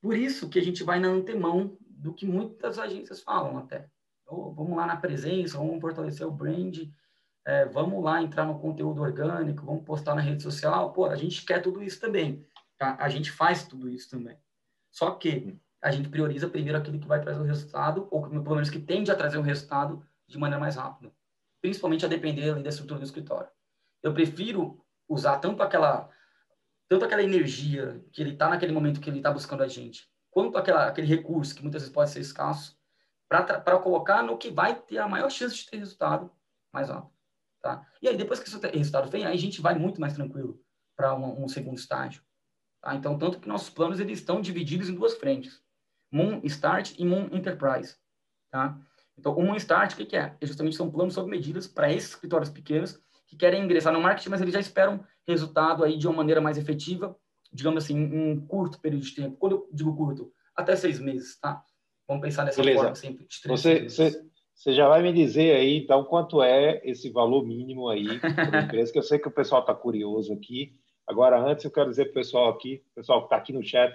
[0.00, 3.88] Por isso que a gente vai na antemão do que muitas agências falam até.
[4.26, 6.78] Oh, vamos lá na presença, vamos fortalecer o brand,
[7.46, 10.92] é, vamos lá entrar no conteúdo orgânico, vamos postar na rede social.
[10.92, 12.46] Pô, a gente quer tudo isso também.
[12.78, 12.96] Tá?
[12.98, 14.36] A gente faz tudo isso também.
[14.90, 18.70] Só que a gente prioriza primeiro aquilo que vai trazer o resultado, ou pelo menos
[18.70, 21.12] que tende a trazer o resultado de maneira mais rápida.
[21.60, 23.50] Principalmente a depender da estrutura do escritório.
[24.02, 26.08] Eu prefiro usar tanto aquela,
[26.88, 30.56] tanto aquela energia que ele está naquele momento que ele está buscando a gente, quanto
[30.56, 32.78] aquela, aquele recurso que muitas vezes pode ser escasso,
[33.28, 36.30] para colocar no que vai ter a maior chance de ter resultado
[36.72, 37.12] mais rápido.
[37.60, 37.86] Tá?
[38.00, 40.58] E aí, depois que esse resultado vem, aí a gente vai muito mais tranquilo
[40.96, 42.22] para um, um, segundo estágio.
[42.80, 42.94] Tá?
[42.94, 45.63] Então, tanto que nossos planos eles estão divididos em duas frentes.
[46.14, 47.96] Moon Start e Moon Enterprise.
[48.48, 48.78] Tá?
[49.18, 50.36] Então, o Moon Start, o que, que é?
[50.40, 54.28] é justamente são planos sob medidas para esses escritórios pequenos que querem ingressar no marketing,
[54.28, 57.16] mas eles já esperam resultado aí de uma maneira mais efetiva,
[57.52, 59.36] digamos assim, em um curto período de tempo.
[59.36, 61.60] Quando eu digo curto, até seis meses, tá?
[62.06, 62.80] Vamos pensar dessa Beleza.
[62.80, 63.26] forma sempre.
[63.46, 68.20] você, você, você, já vai me dizer aí, então, quanto é esse valor mínimo aí
[68.20, 70.76] para empresa, que eu sei que o pessoal está curioso aqui.
[71.08, 73.92] Agora, antes, eu quero dizer para o pessoal aqui, pessoal que está aqui no chat,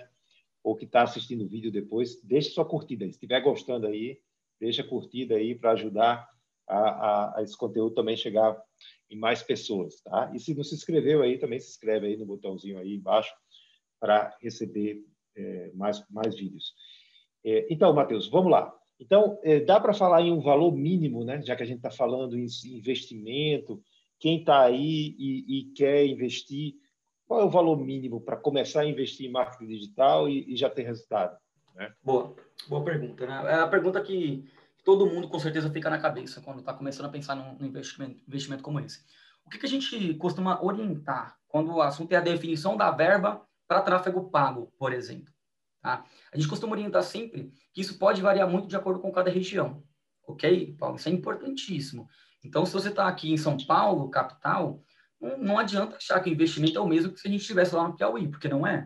[0.63, 3.11] ou que está assistindo o vídeo depois, deixe sua curtida aí.
[3.11, 4.19] Se estiver gostando aí,
[4.59, 6.27] deixa a curtida aí para ajudar
[6.67, 8.55] a, a, a, esse conteúdo também chegar
[9.09, 10.31] em mais pessoas, tá?
[10.33, 13.33] E se não se inscreveu aí, também se inscreve aí no botãozinho aí embaixo
[13.99, 15.03] para receber
[15.35, 16.73] é, mais, mais vídeos.
[17.43, 18.73] É, então, Matheus, vamos lá.
[18.99, 21.41] Então, é, dá para falar em um valor mínimo, né?
[21.41, 23.81] Já que a gente está falando em investimento,
[24.19, 26.75] quem está aí e, e quer investir,
[27.29, 30.67] qual é o valor mínimo para começar a investir em marketing digital e, e já
[30.67, 31.37] ter resultado?
[31.75, 31.93] Né?
[32.03, 32.35] Boa,
[32.67, 33.27] boa pergunta.
[33.27, 33.51] Né?
[33.51, 34.51] É a pergunta que
[34.83, 38.63] todo mundo com certeza fica na cabeça quando está começando a pensar num investimento, investimento
[38.63, 39.05] como esse.
[39.45, 43.45] O que, que a gente costuma orientar quando o assunto é a definição da verba
[43.67, 45.31] para tráfego pago, por exemplo?
[45.83, 46.03] Tá?
[46.33, 49.83] A gente costuma orientar sempre que isso pode variar muito de acordo com cada região.
[50.27, 50.95] Ok, Paulo?
[50.95, 52.07] Isso é importantíssimo.
[52.43, 54.81] Então, se você está aqui em São Paulo, capital,
[55.19, 57.87] não adianta achar que o investimento é o mesmo que se a gente estivesse lá
[57.87, 58.85] no Piauí, porque não é.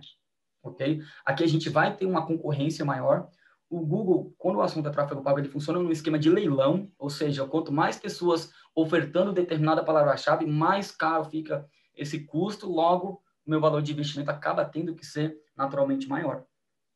[0.63, 1.01] Ok?
[1.25, 3.29] Aqui a gente vai ter uma concorrência maior.
[3.69, 7.09] O Google, quando o assunto é tráfego pago, ele funciona num esquema de leilão, ou
[7.09, 13.59] seja, quanto mais pessoas ofertando determinada palavra-chave, mais caro fica esse custo, logo o meu
[13.59, 16.45] valor de investimento acaba tendo que ser naturalmente maior.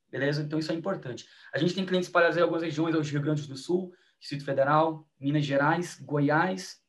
[0.10, 0.42] Beleza?
[0.42, 1.28] Então isso é importante.
[1.54, 4.46] A gente tem clientes espalhados em algumas regiões, é o Rio Grande do Sul, Distrito
[4.46, 6.82] Federal, Minas Gerais, Goiás,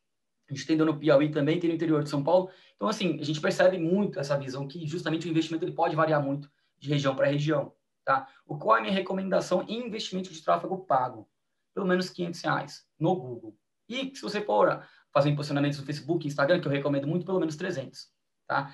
[0.48, 2.50] a gente tem no Piauí também, tem no interior de São Paulo.
[2.74, 6.22] Então, assim, a gente percebe muito essa visão que justamente o investimento ele pode variar
[6.22, 7.72] muito de região para região.
[8.04, 8.26] Tá?
[8.46, 11.28] O qual é a minha recomendação em investimento de tráfego pago?
[11.74, 13.54] Pelo menos 500 reais no Google.
[13.88, 14.82] E se você for
[15.12, 18.08] fazer posicionamentos no Facebook, Instagram, que eu recomendo muito, pelo menos 300.
[18.46, 18.72] Tá?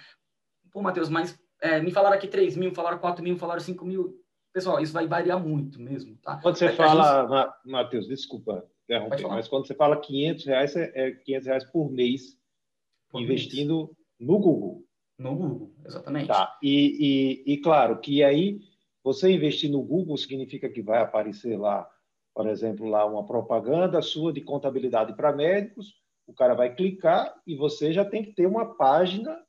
[0.71, 4.15] Pô, Matheus, mas é, me falaram aqui 3 mil, falaram 4 mil, falaram 5 mil.
[4.53, 6.17] Pessoal, isso vai variar muito mesmo.
[6.19, 6.37] Tá?
[6.41, 7.73] Quando você fala, gente...
[7.73, 12.39] Matheus, desculpa, interromper, mas quando você fala 500 reais, é 500 é reais por mês
[13.11, 13.97] por investindo mês.
[14.21, 14.85] no Google.
[15.19, 16.27] No Google, exatamente.
[16.27, 16.59] Tá.
[16.63, 18.61] E, e, e, claro que aí
[19.03, 21.89] você investir no Google significa que vai aparecer lá,
[22.35, 25.95] por exemplo, lá uma propaganda sua de contabilidade para médicos,
[26.27, 29.41] o cara vai clicar e você já tem que ter uma página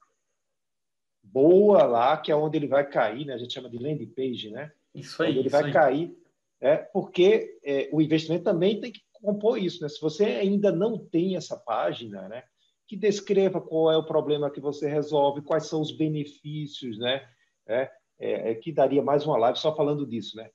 [1.23, 3.33] boa lá, que é onde ele vai cair, né?
[3.33, 4.71] A gente chama de landing page, né?
[4.93, 5.31] Isso aí.
[5.31, 5.73] Onde ele vai aí.
[5.73, 6.17] cair,
[6.61, 9.89] é, porque é, o investimento também tem que compor isso, né?
[9.89, 12.43] Se você ainda não tem essa página, né?
[12.87, 17.27] Que descreva qual é o problema que você resolve, quais são os benefícios, né?
[17.67, 20.49] É, é, é, que daria mais uma live só falando disso, né?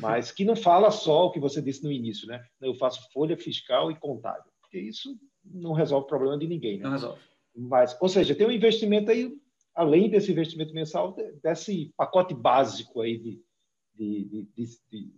[0.00, 2.42] Mas que não fala só o que você disse no início, né?
[2.60, 6.84] Eu faço folha fiscal e contábil, porque isso não resolve o problema de ninguém, né?
[6.84, 7.20] Não resolve.
[7.54, 9.32] Mas, ou seja, tem um investimento aí,
[9.74, 13.44] além desse investimento mensal, desse pacote básico aí de,
[13.94, 15.12] de, de, de,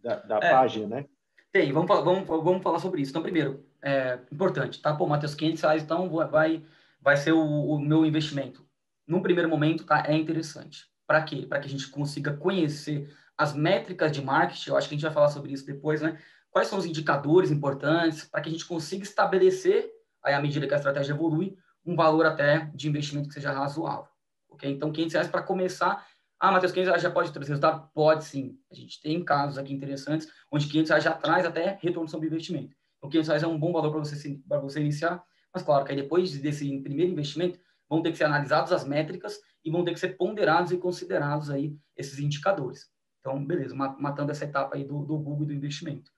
[0.00, 0.50] da, da é.
[0.50, 1.06] página, né?
[1.52, 3.10] Tem, vamos, vamos, vamos falar sobre isso.
[3.10, 4.94] Então, primeiro, é importante, tá?
[4.94, 6.64] Pô, Matheus, 500 reais, então vai,
[7.00, 8.64] vai ser o, o meu investimento?
[9.06, 10.84] No primeiro momento, tá, é interessante.
[11.06, 11.44] Para quê?
[11.48, 15.04] Para que a gente consiga conhecer as métricas de marketing, eu acho que a gente
[15.04, 16.20] vai falar sobre isso depois, né?
[16.50, 19.90] Quais são os indicadores importantes para que a gente consiga estabelecer,
[20.22, 24.10] aí à medida que a estratégia evolui, um valor até de investimento que seja razoável.
[24.50, 24.70] Ok?
[24.70, 26.06] Então, 500 reais para começar.
[26.40, 27.90] Ah, Matheus, 500 reais já pode trazer resultado?
[27.92, 28.58] Pode sim.
[28.70, 32.74] A gente tem casos aqui interessantes onde 500 reais já traz até retorno sobre investimento.
[32.96, 35.22] Então, 500 reais é um bom valor para você, você iniciar,
[35.52, 37.60] mas claro que aí depois desse primeiro investimento,
[37.90, 41.50] vão ter que ser analisadas as métricas e vão ter que ser ponderados e considerados
[41.50, 42.88] aí esses indicadores.
[43.20, 46.10] Então, beleza, matando essa etapa aí do, do Google do investimento.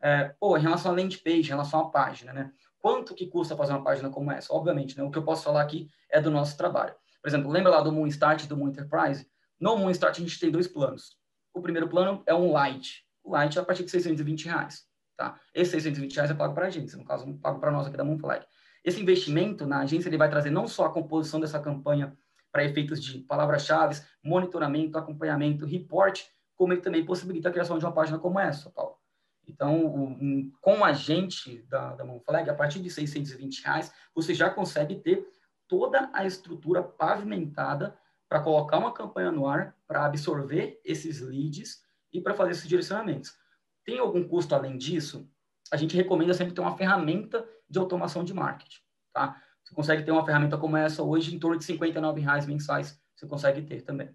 [0.00, 2.52] É, pô, em relação à landing page, em relação à página, né?
[2.78, 4.54] Quanto que custa fazer uma página como essa?
[4.54, 5.02] Obviamente, né?
[5.02, 6.94] O que eu posso falar aqui é do nosso trabalho.
[7.20, 9.28] Por exemplo, lembra lá do Moon Start do Moon Enterprise?
[9.58, 11.16] No Moon Start a gente tem dois planos.
[11.54, 13.04] O primeiro plano é um Light.
[13.24, 14.86] O Light é a partir de 620 reais.
[15.16, 15.40] Tá?
[15.54, 18.04] Esse 620 reais é pago para a agência, no caso, pago para nós aqui da
[18.04, 18.46] Moonflag.
[18.84, 22.16] Esse investimento na agência ele vai trazer não só a composição dessa campanha
[22.52, 26.22] para efeitos de palavras-chave, monitoramento, acompanhamento, report,
[26.54, 28.96] como ele também possibilita a criação de uma página como essa, Paulo.
[29.48, 34.96] Então, com a gente da, da Moonflag, a partir de 620 reais, você já consegue
[34.96, 35.26] ter
[35.68, 37.96] toda a estrutura pavimentada
[38.28, 43.34] para colocar uma campanha no ar, para absorver esses leads e para fazer esses direcionamentos.
[43.84, 45.28] Tem algum custo além disso?
[45.72, 48.80] A gente recomenda sempre ter uma ferramenta de automação de marketing,
[49.12, 49.40] tá?
[49.62, 53.26] Você consegue ter uma ferramenta como essa hoje em torno de 59 reais mensais, você
[53.26, 54.10] consegue ter também.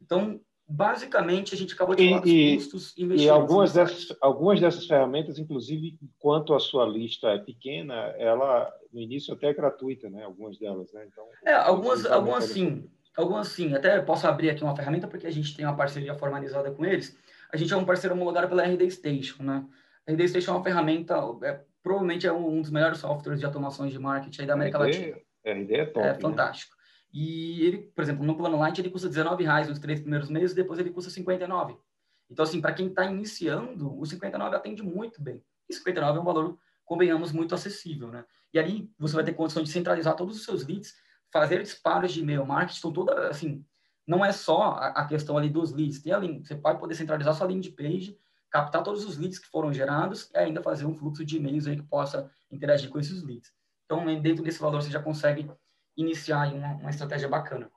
[0.00, 3.24] Então, basicamente, a gente acabou de falar e, dos custos investimentos.
[3.24, 9.00] E algumas dessas, algumas dessas ferramentas, inclusive, enquanto a sua lista é pequena, ela, no
[9.00, 10.24] início, até é gratuita, né?
[10.24, 11.06] Algumas delas, né?
[11.06, 12.88] Então, é, algumas, algumas sim.
[13.16, 13.74] Algumas sim.
[13.74, 17.16] Até posso abrir aqui uma ferramenta, porque a gente tem uma parceria formalizada com eles.
[17.52, 19.66] A gente é um parceiro homologado pela RD Station, né?
[20.06, 23.92] A RD Station é uma ferramenta, é, provavelmente é um dos melhores softwares de automações
[23.92, 25.16] de marketing da América RD, Latina.
[25.44, 26.06] RD é top.
[26.06, 26.18] É né?
[26.20, 26.76] fantástico.
[27.12, 30.78] E ele, por exemplo, no plano Light ele custa R$19,00 nos três primeiros meses, depois
[30.78, 31.76] ele custa R$59,00.
[32.30, 35.42] Então, assim, para quem está iniciando, o 59 atende muito bem.
[35.68, 38.24] E 59 é um valor, convenhamos, muito acessível, né?
[38.54, 40.94] E ali você vai ter condição de centralizar todos os seus leads,
[41.32, 43.64] fazer disparos de e-mail marketing, então toda, assim,
[44.06, 47.46] não é só a, questão ali dos leads, tem ali, você pode poder centralizar sua
[47.46, 48.18] landing page,
[48.50, 51.76] captar todos os leads que foram gerados e ainda fazer um fluxo de e-mails aí
[51.76, 53.52] que possa interagir com esses leads.
[53.84, 55.50] Então, dentro desse valor, você já consegue
[55.96, 57.70] iniciar uma, uma estratégia bacana.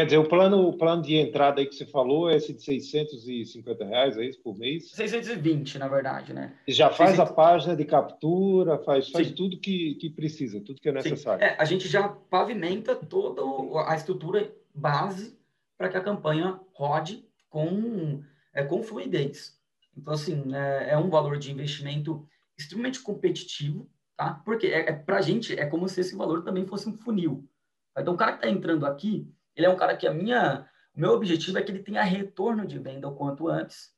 [0.00, 2.62] Quer dizer, o plano, o plano de entrada aí que você falou é esse de
[2.62, 4.92] 650 reais, é isso, por mês?
[4.92, 6.54] 620, na verdade, né?
[6.66, 7.30] E já faz 600...
[7.30, 11.44] a página de captura, faz, faz tudo que, que precisa, tudo que é necessário.
[11.44, 13.42] É, a gente já pavimenta toda
[13.86, 15.38] a estrutura base
[15.76, 18.22] para que a campanha rode com
[18.54, 19.54] é, com fluidez.
[19.94, 22.26] Então, assim, é, é, um valor de investimento
[22.56, 23.86] extremamente competitivo,
[24.16, 24.40] tá?
[24.46, 27.46] Porque é, é para a gente é como se esse valor também fosse um funil.
[27.98, 29.30] Então, o cara que está entrando aqui,
[29.60, 32.66] ele é um cara que a minha, o meu objetivo é que ele tenha retorno
[32.66, 33.90] de venda o quanto antes.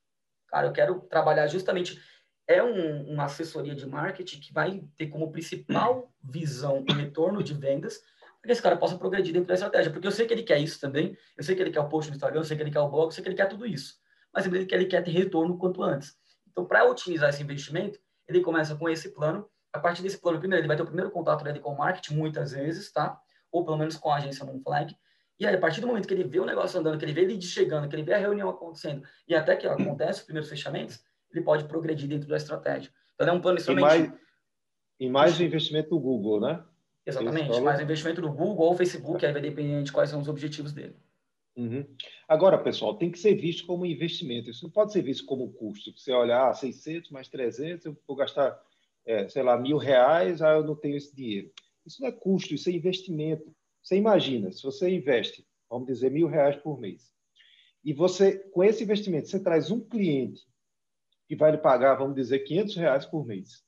[0.48, 2.00] Cara, eu quero trabalhar justamente
[2.46, 7.54] é um, uma assessoria de marketing que vai ter como principal visão o retorno de
[7.54, 7.98] vendas,
[8.40, 9.90] para que esse cara possa progredir dentro da estratégia.
[9.92, 12.10] Porque eu sei que ele quer isso também, eu sei que ele quer o post
[12.10, 13.64] no Instagram, eu sei que ele quer o blog, eu sei que ele quer tudo
[13.64, 14.02] isso
[14.32, 16.16] mas ele, ele quer ter retorno quanto antes.
[16.50, 19.48] Então, para otimizar esse investimento, ele começa com esse plano.
[19.72, 22.14] A partir desse plano, primeiro, ele vai ter o primeiro contato dele com o marketing,
[22.14, 23.20] muitas vezes, tá?
[23.50, 24.96] Ou pelo menos com a agência Moonflag.
[25.38, 27.22] E aí, a partir do momento que ele vê o negócio andando, que ele vê
[27.22, 31.02] ele chegando, que ele vê a reunião acontecendo, e até que acontece os primeiros fechamentos,
[31.32, 32.92] ele pode progredir dentro da estratégia.
[33.14, 34.04] Então, é um plano extremamente...
[34.04, 34.20] E mais,
[35.00, 36.64] e mais o investimento do Google, né?
[37.04, 40.28] Exatamente, mais o investimento do Google ou Facebook, aí vai depender de quais são os
[40.28, 40.94] objetivos dele.
[41.56, 41.84] Uhum.
[42.26, 44.50] Agora, pessoal, tem que ser visto como investimento.
[44.50, 45.92] Isso não pode ser visto como custo.
[45.96, 48.58] Você olhar ah, 600 mais 300, eu vou gastar,
[49.04, 51.50] é, sei lá, mil reais, ah, eu não tenho esse dinheiro.
[51.84, 53.54] Isso não é custo, isso é investimento.
[53.82, 57.12] Você imagina, se você investe, vamos dizer, mil reais por mês,
[57.84, 60.46] e você, com esse investimento, você traz um cliente
[61.26, 63.64] que vai lhe pagar, vamos dizer, 500 reais por mês.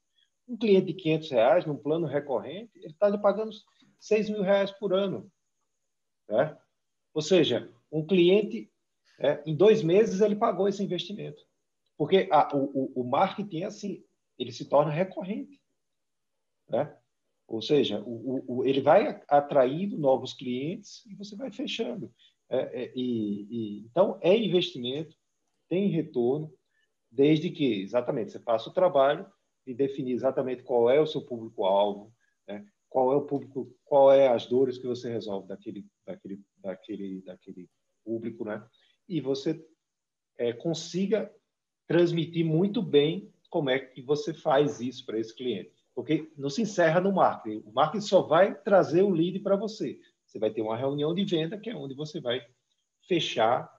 [0.46, 3.50] Um cliente de 500 reais, num plano recorrente, ele está lhe pagando
[3.98, 5.30] 6 mil reais por ano.
[6.28, 6.56] Né?
[7.12, 8.70] Ou seja, um cliente,
[9.18, 11.42] é, em dois meses, ele pagou esse investimento.
[11.96, 14.04] Porque a, o, o marketing, assim,
[14.38, 15.60] ele se torna recorrente.
[16.68, 16.96] Né?
[17.46, 22.12] Ou seja, o, o, ele vai atraindo novos clientes e você vai fechando.
[22.48, 25.16] É, é, e, e, então, é investimento,
[25.68, 26.52] tem retorno,
[27.10, 29.26] desde que, exatamente, você faça o trabalho
[29.66, 32.12] e definir exatamente qual é o seu público-alvo,
[32.46, 32.66] né?
[32.88, 37.70] qual é o público, qual é as dores que você resolve daquele, daquele, daquele, daquele
[38.04, 38.64] público, né?
[39.08, 39.60] E você
[40.38, 41.32] é, consiga
[41.86, 45.73] transmitir muito bem como é que você faz isso para esse cliente.
[45.94, 47.62] Porque não se encerra no marketing.
[47.66, 49.98] O marketing só vai trazer o lead para você.
[50.26, 52.44] Você vai ter uma reunião de venda, que é onde você vai
[53.06, 53.72] fechar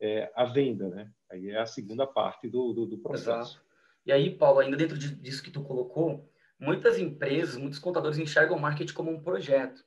[0.00, 1.10] é, a venda, né?
[1.30, 3.52] Aí é a segunda parte do, do, do processo.
[3.52, 3.68] Exato.
[4.06, 6.26] E aí, Paulo, ainda dentro disso que tu colocou,
[6.58, 9.84] muitas empresas, muitos contadores enxergam o marketing como um projeto.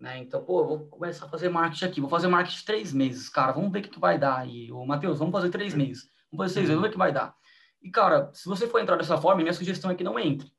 [0.00, 0.18] Né?
[0.18, 3.70] Então, pô, vou começar a fazer marketing aqui, vou fazer marketing três meses, cara, vamos
[3.70, 4.72] ver o que, que vai dar aí.
[4.72, 7.12] Ô, Matheus, vamos fazer três meses, vamos fazer seis meses, vamos ver o que vai
[7.12, 7.36] dar.
[7.80, 10.52] E, cara, se você for entrar dessa forma, minha sugestão é que não entre,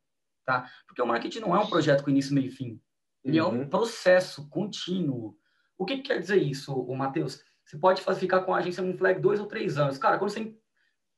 [0.45, 0.69] tá?
[0.87, 2.81] Porque o marketing não é um projeto com início, meio e fim.
[3.23, 3.47] Ele uhum.
[3.47, 3.69] é um uhum.
[3.69, 5.35] processo contínuo.
[5.77, 7.41] O que, que quer dizer isso, o Matheus?
[7.65, 9.97] Você pode ficar com a agência Moonflag dois ou três anos.
[9.97, 10.53] Cara, quando você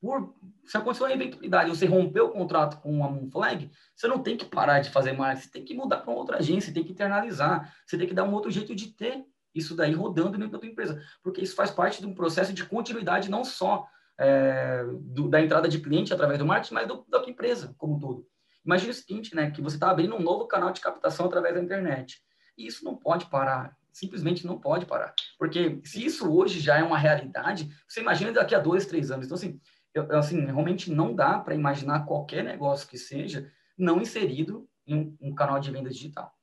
[0.05, 4.37] por, se aconteceu uma eventualidade, você rompeu o contrato com a Moonflag, você não tem
[4.37, 7.73] que parar de fazer mais, você tem que mudar para outra agência, tem que internalizar,
[7.85, 10.67] você tem que dar um outro jeito de ter isso daí rodando dentro da tua
[10.67, 13.87] empresa, porque isso faz parte de um processo de continuidade não só
[14.19, 17.95] é, do, da entrada de cliente através do marketing, mas do, da tua empresa como
[17.95, 18.27] um todo.
[18.65, 21.61] Imagina o seguinte, né, que você está abrindo um novo canal de captação através da
[21.61, 22.21] internet,
[22.57, 26.83] e isso não pode parar, simplesmente não pode parar, porque se isso hoje já é
[26.83, 29.59] uma realidade, você imagina daqui a dois, três anos, então assim,
[29.93, 35.33] eu, assim, realmente não dá para imaginar qualquer negócio que seja não inserido em um
[35.33, 36.33] canal de venda digital.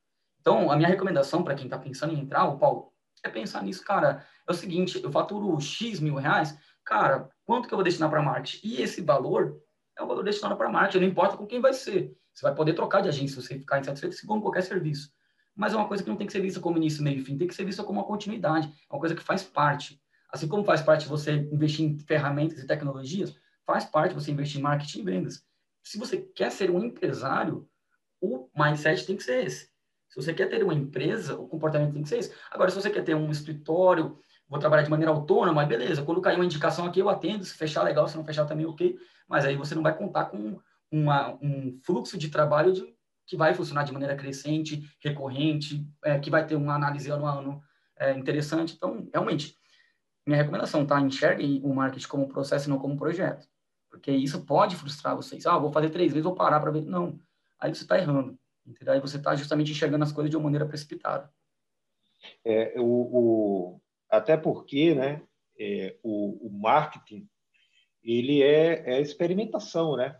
[0.41, 2.91] Então, a minha recomendação para quem está pensando em entrar, o Paulo,
[3.23, 4.25] é pensar nisso, cara.
[4.47, 8.21] É o seguinte, eu faturo X mil reais, cara, quanto que eu vou destinar para
[8.21, 8.67] marketing?
[8.67, 9.57] E esse valor
[9.97, 12.15] é o valor destinado para marketing, não importa com quem vai ser.
[12.33, 15.11] Você vai poder trocar de agência se você ficar insatisfeito, como qualquer serviço.
[15.55, 17.37] Mas é uma coisa que não tem que ser vista como início, meio e fim,
[17.37, 20.01] tem que ser vista como uma continuidade, é uma coisa que faz parte.
[20.31, 23.35] Assim como faz parte você investir em ferramentas e tecnologias,
[23.65, 25.45] faz parte você investir em marketing e vendas.
[25.83, 27.69] Se você quer ser um empresário,
[28.19, 29.69] o mindset tem que ser esse.
[30.09, 32.33] Se você quer ter uma empresa, o comportamento tem que ser esse.
[32.49, 34.17] Agora, se você quer ter um escritório,
[34.53, 36.03] vou trabalhar de maneira autônoma, beleza.
[36.03, 37.43] Quando cair uma indicação aqui, eu atendo.
[37.43, 38.07] Se fechar, legal.
[38.07, 38.95] Se não fechar, também ok.
[39.27, 40.59] Mas aí você não vai contar com
[40.91, 42.85] uma, um fluxo de trabalho de,
[43.25, 47.33] que vai funcionar de maneira crescente, recorrente, é, que vai ter uma análise ano a
[47.33, 47.63] ano
[47.97, 48.75] é, interessante.
[48.75, 49.57] Então, realmente,
[50.25, 51.01] minha recomendação, tá?
[51.01, 53.47] Enxergue o marketing como processo e não como projeto.
[53.89, 55.47] Porque isso pode frustrar vocês.
[55.47, 56.83] Ah, vou fazer três vezes, vou parar para ver.
[56.83, 57.19] Não.
[57.59, 58.37] Aí você está errando.
[58.65, 58.93] Entendeu?
[58.93, 61.27] Aí você está justamente enxergando as coisas de uma maneira precipitada.
[62.45, 63.81] É, o, o
[64.13, 65.23] até porque né,
[65.59, 67.27] é, o, o, marketing
[68.03, 70.15] ele é, é, experimentação, né?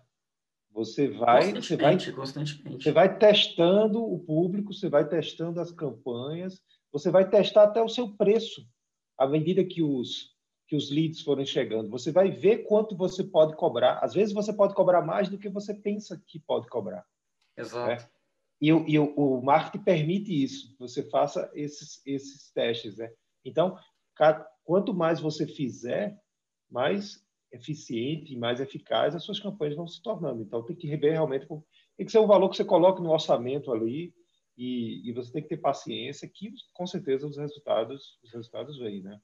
[0.71, 6.59] Você vai, você vai, você vai testando o público, você vai testando as campanhas,
[6.91, 8.67] você vai testar até o seu preço
[9.15, 10.33] à medida que os
[10.65, 11.89] que os leads forem chegando.
[11.89, 13.99] Você vai ver quanto você pode cobrar.
[13.99, 17.05] Às vezes você pode cobrar mais do que você pensa que pode cobrar.
[17.55, 17.89] Exato.
[17.89, 18.09] Né?
[18.59, 20.75] E, e o, o, marketing permite isso.
[20.79, 22.97] Você faça esses, esses testes.
[22.97, 23.11] Né?
[23.45, 23.77] Então,
[24.63, 26.17] quanto mais você fizer,
[26.69, 30.41] mais eficiente e mais eficaz as suas campanhas vão se tornando.
[30.41, 31.47] Então, tem que rever realmente.
[31.47, 34.13] Tem que ser um valor que você coloque no orçamento ali
[34.57, 39.01] e, e você tem que ter paciência que, com certeza, os resultados, os resultados vêm,
[39.01, 39.19] né?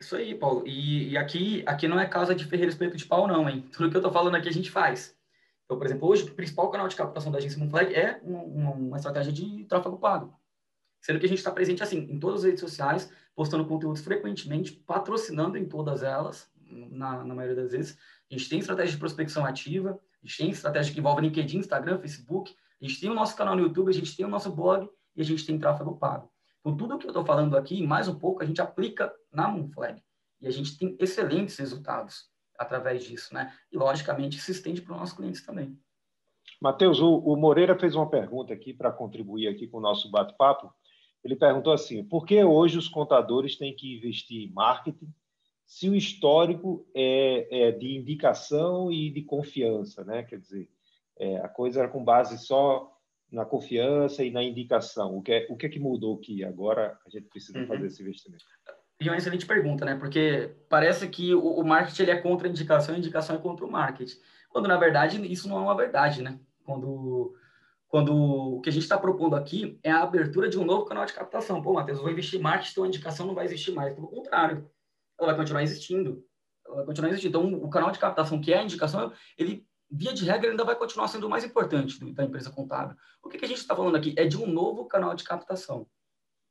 [0.00, 0.66] Isso aí, Paulo.
[0.66, 3.68] E, e, aqui, aqui não é casa de ferreiro espeto de pau, não, hein?
[3.72, 5.16] Tudo que eu tô falando aqui a gente faz.
[5.64, 8.96] Então, por exemplo, hoje o principal canal de captação da agência Moonflag é uma, uma,
[8.96, 10.34] estratégia de tráfego pago.
[11.04, 14.72] Sendo que a gente está presente, assim, em todas as redes sociais, postando conteúdos frequentemente,
[14.72, 17.98] patrocinando em todas elas, na, na maioria das vezes.
[18.30, 21.98] A gente tem estratégia de prospecção ativa, a gente tem estratégia que envolve LinkedIn, Instagram,
[21.98, 24.88] Facebook, a gente tem o nosso canal no YouTube, a gente tem o nosso blog
[25.14, 26.32] e a gente tem tráfego pago.
[26.60, 30.02] Então, tudo que eu estou falando aqui, mais um pouco, a gente aplica na Moonflag.
[30.40, 33.52] E a gente tem excelentes resultados através disso, né?
[33.70, 35.78] E, logicamente, se estende para os nossos clientes também.
[36.62, 40.72] Matheus, o, o Moreira fez uma pergunta aqui para contribuir aqui com o nosso bate-papo.
[41.24, 45.12] Ele perguntou assim, por que hoje os contadores têm que investir em marketing
[45.64, 50.22] se o histórico é, é de indicação e de confiança, né?
[50.22, 50.68] Quer dizer,
[51.18, 52.92] é, a coisa era com base só
[53.32, 55.16] na confiança e na indicação.
[55.16, 57.66] O que é, o que, é que mudou que agora a gente precisa uhum.
[57.66, 58.44] fazer esse investimento?
[59.00, 59.96] E uma excelente pergunta, né?
[59.96, 63.38] Porque parece que o, o marketing ele é contra a indicação e a indicação é
[63.38, 64.16] contra o marketing.
[64.50, 66.38] Quando, na verdade, isso não é uma verdade, né?
[66.64, 67.34] Quando,
[67.94, 71.06] quando o que a gente está propondo aqui é a abertura de um novo canal
[71.06, 71.62] de captação.
[71.62, 73.94] Pô, Matheus, eu vou investir em marketing, então a indicação não vai existir mais.
[73.94, 74.68] Pelo contrário,
[75.16, 76.26] ela vai continuar existindo.
[76.66, 77.38] Ela vai continuar existindo.
[77.38, 80.74] Então, o canal de captação, que é a indicação, ele via de regra, ainda vai
[80.74, 82.96] continuar sendo o mais importante do, da empresa contábil.
[83.22, 84.12] O que, que a gente está falando aqui?
[84.18, 85.86] É de um novo canal de captação.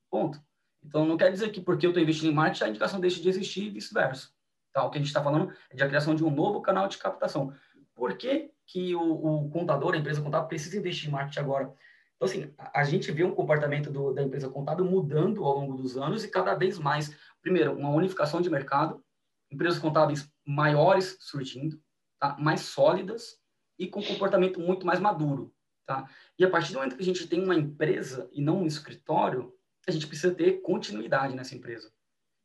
[0.09, 0.41] Ponto.
[0.81, 3.27] Então, não quer dizer que porque eu estou investindo em marketing, a indicação deixa de
[3.27, 4.29] existir e vice-versa.
[4.71, 4.85] Tá?
[4.85, 6.97] O que a gente está falando é de a criação de um novo canal de
[6.97, 7.53] captação.
[7.95, 11.73] Por que, que o, o contador, a empresa contábil, precisa investir em marketing agora?
[12.15, 15.97] Então, assim, a, gente vê um comportamento do, da empresa contábil mudando ao longo dos
[15.97, 19.03] anos e cada vez mais, primeiro, uma unificação de mercado,
[19.51, 21.81] empresas contábeis maiores surgindo,
[22.19, 22.35] tá?
[22.39, 23.37] mais sólidas
[23.77, 25.53] e com comportamento muito mais maduro.
[25.85, 26.09] Tá?
[26.39, 29.53] E a partir do momento que a gente tem uma empresa e não um escritório,
[29.85, 31.91] a gente precisa ter continuidade nessa empresa.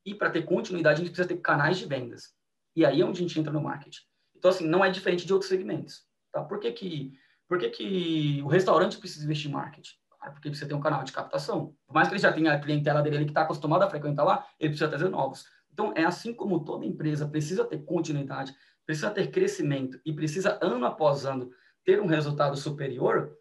[0.05, 2.35] E para ter continuidade, a gente precisa ter canais de vendas.
[2.75, 4.08] E aí é onde a gente entra no marketing.
[4.39, 6.07] Então, assim, não é diferente de outros segmentos.
[6.32, 6.43] Tá?
[6.43, 7.12] Por que, que,
[7.49, 9.97] por que, que o restaurante precisa investir em marketing?
[10.11, 11.74] Claro, porque precisa ter um canal de captação.
[11.86, 14.47] Por mais que ele já tenha a clientela dele que está acostumado a frequentar lá,
[14.59, 15.45] ele precisa trazer novos.
[15.72, 18.55] Então, é assim como toda empresa precisa ter continuidade,
[18.86, 21.51] precisa ter crescimento e precisa, ano após ano,
[21.84, 23.36] ter um resultado superior,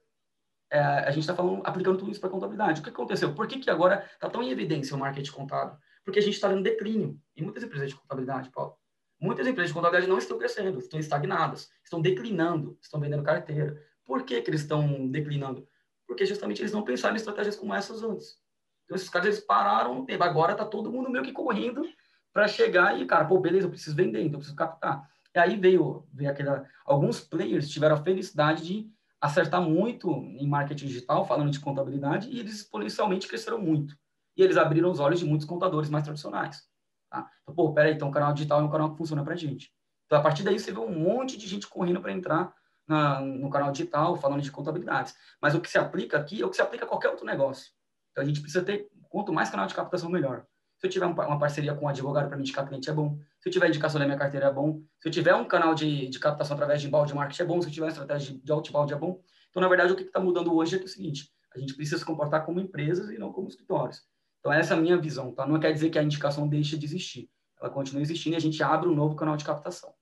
[0.72, 2.82] é, a gente está falando, aplicando tudo isso para contabilidade.
[2.82, 3.34] O que aconteceu?
[3.34, 5.78] Por que, que agora está tão em evidência o marketing contábil?
[6.04, 8.78] Porque a gente está vendo declínio em muitas empresas de contabilidade, Paulo.
[9.20, 13.82] Muitas empresas de contabilidade não estão crescendo, estão estagnadas, estão declinando, estão vendendo carteira.
[14.06, 15.68] Por que, que eles estão declinando?
[16.06, 18.38] Porque justamente eles não pensaram em estratégias como essas antes.
[18.86, 20.24] Então, esses caras eles pararam no tempo.
[20.24, 21.84] Agora está todo mundo meio que correndo
[22.32, 25.10] para chegar e, cara, pô, beleza, eu preciso vender, então eu preciso captar.
[25.36, 26.66] E aí veio, veio aquela.
[26.86, 32.40] Alguns players tiveram a felicidade de acertar muito em marketing digital, falando de contabilidade, e
[32.40, 33.98] eles exponencialmente cresceram muito.
[34.36, 36.67] E eles abriram os olhos de muitos contadores mais tradicionais.
[37.10, 37.30] Tá?
[37.42, 39.72] Então, pô, peraí, então o canal digital é um canal que funciona para gente.
[40.06, 42.54] Então, a partir daí, você vê um monte de gente correndo para entrar
[42.88, 45.14] na, no canal digital, falando de contabilidades.
[45.42, 47.72] Mas o que se aplica aqui é o que se aplica a qualquer outro negócio.
[48.12, 50.46] Então, a gente precisa ter, quanto mais canal de captação, melhor.
[50.80, 53.18] Se eu tiver uma parceria com um advogado para me indicar cliente, é bom.
[53.40, 54.82] Se eu tiver indicação da minha carteira, é bom.
[55.00, 57.62] Se eu tiver um canal de, de captação através de inbound marketing, é bom.
[57.62, 59.20] Se eu tiver uma estratégia de outbound, é bom.
[59.50, 61.98] Então, na verdade, o que está mudando hoje é, é o seguinte, a gente precisa
[61.98, 64.04] se comportar como empresas e não como escritórios.
[64.48, 65.46] Então, essa é a minha visão, tá?
[65.46, 67.30] Não quer dizer que a indicação deixe de existir.
[67.60, 69.94] Ela continua existindo e a gente abre um novo canal de captação.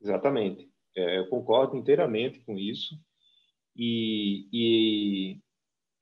[0.00, 0.72] Exatamente.
[0.96, 2.98] É, eu concordo inteiramente com isso.
[3.76, 5.40] E, e,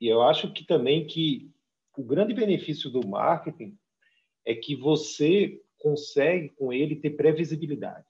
[0.00, 1.50] e eu acho que também que
[1.98, 3.76] o grande benefício do marketing
[4.46, 8.06] é que você consegue com ele ter previsibilidade.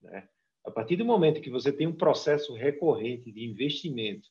[0.00, 0.26] Né?
[0.64, 4.30] A partir do momento que você tem um processo recorrente de investimento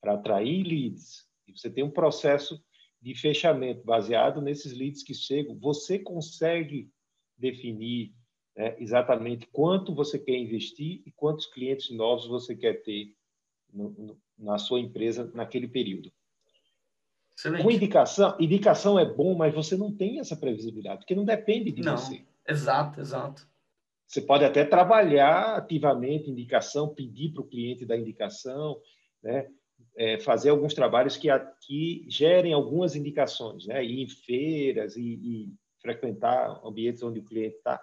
[0.00, 2.64] para atrair leads, e você tem um processo
[3.00, 6.90] de fechamento baseado nesses leads que chegam, você consegue
[7.36, 8.12] definir
[8.56, 13.14] né, exatamente quanto você quer investir e quantos clientes novos você quer ter
[13.72, 16.12] no, no, na sua empresa naquele período.
[17.36, 17.62] Excelente.
[17.62, 21.80] Com indicação, indicação é bom, mas você não tem essa previsibilidade, porque não depende de
[21.80, 22.22] não, você.
[22.46, 23.48] Exato, exato.
[24.06, 28.78] Você pode até trabalhar ativamente indicação, pedir para o cliente da indicação,
[29.22, 29.48] né?
[29.96, 31.28] É, fazer alguns trabalhos que,
[31.60, 33.84] que gerem algumas indicações, né?
[33.84, 37.82] ir em feiras e, e frequentar ambientes onde o cliente está,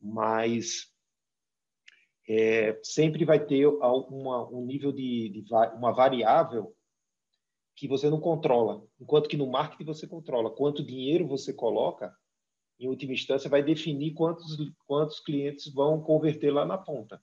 [0.00, 0.92] mas
[2.28, 6.74] é, sempre vai ter uma, um nível de, de uma variável
[7.76, 10.50] que você não controla, enquanto que no marketing você controla.
[10.50, 12.14] Quanto dinheiro você coloca,
[12.78, 17.22] em última instância, vai definir quantos, quantos clientes vão converter lá na ponta.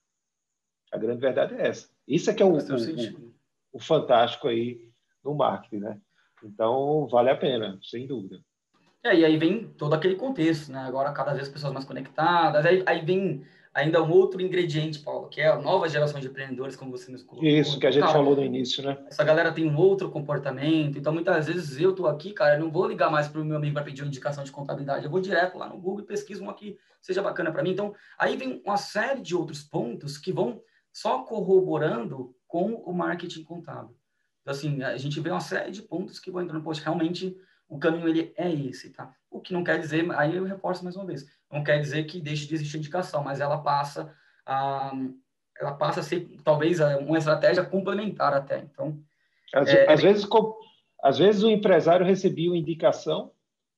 [0.91, 1.89] A grande verdade é essa.
[2.07, 3.28] Isso é que é o, o,
[3.71, 4.79] o fantástico aí
[5.23, 5.99] no marketing, né?
[6.43, 8.39] Então, vale a pena, sem dúvida.
[9.03, 10.79] É, e aí vem todo aquele contexto, né?
[10.79, 13.43] Agora, cada vez pessoas mais conectadas, aí, aí vem
[13.73, 17.23] ainda um outro ingrediente, Paulo, que é a nova geração de empreendedores, como você nos
[17.23, 17.47] colocou.
[17.47, 18.97] Isso, que a gente cara, falou no início, né?
[19.07, 22.71] Essa galera tem um outro comportamento, então muitas vezes eu tô aqui, cara, eu não
[22.71, 25.21] vou ligar mais para o meu amigo para pedir uma indicação de contabilidade, eu vou
[25.21, 27.71] direto lá no Google e pesquiso um aqui, seja bacana para mim.
[27.71, 30.61] Então, aí vem uma série de outros pontos que vão
[30.99, 33.95] só corroborando com o marketing contábil.
[34.41, 37.37] Então, assim, a gente vê uma série de pontos que vão entrando, poxa, realmente
[37.69, 39.13] o caminho ele é esse, tá?
[39.31, 42.19] O que não quer dizer, aí eu reforço mais uma vez, não quer dizer que
[42.19, 44.13] deixe de existir indicação, mas ela passa
[44.45, 44.91] a,
[45.57, 48.59] ela passa a ser talvez uma estratégia complementar até.
[48.59, 48.99] Então,
[49.53, 50.03] às, é, às é...
[50.03, 50.27] vezes,
[51.01, 53.31] às vezes o empresário recebia uma indicação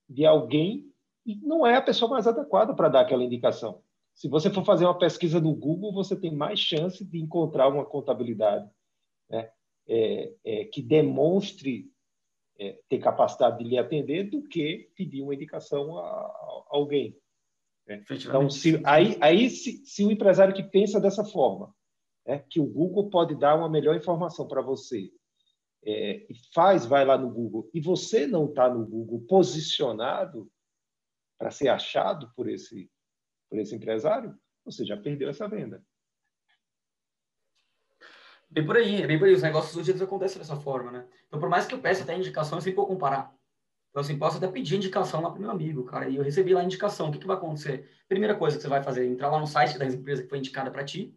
[0.09, 0.91] de alguém
[1.23, 3.83] e não é a pessoa mais adequada para dar aquela indicação.
[4.13, 7.85] Se você for fazer uma pesquisa no Google, você tem mais chance de encontrar uma
[7.85, 8.69] contabilidade
[9.29, 9.49] né,
[9.87, 11.91] é, é, que demonstre
[12.59, 17.17] é, ter capacidade de lhe atender do que pedir uma indicação a, a alguém.
[17.87, 18.03] Né?
[18.11, 21.73] Então, se, aí, aí se, se, o empresário que pensa dessa forma,
[22.25, 25.11] né, que o Google pode dar uma melhor informação para você,
[25.83, 30.47] é, e faz, vai lá no Google, e você não está no Google posicionado
[31.39, 32.89] para ser achado por esse,
[33.51, 34.33] por esse empresário,
[34.63, 35.83] você já perdeu essa venda.
[38.49, 39.33] Bem por aí, bem por aí.
[39.33, 41.07] Os negócios hoje eles acontecem dessa forma, né?
[41.27, 43.35] Então, por mais que eu peça até indicação, eu sempre vou comparar.
[43.89, 46.61] Então, assim, posso até pedir indicação lá para meu amigo, cara, e eu recebi lá
[46.61, 47.09] a indicação.
[47.09, 47.89] O que, que vai acontecer?
[48.07, 50.71] Primeira coisa que você vai fazer, entrar lá no site da empresa que foi indicada
[50.71, 51.13] para ti.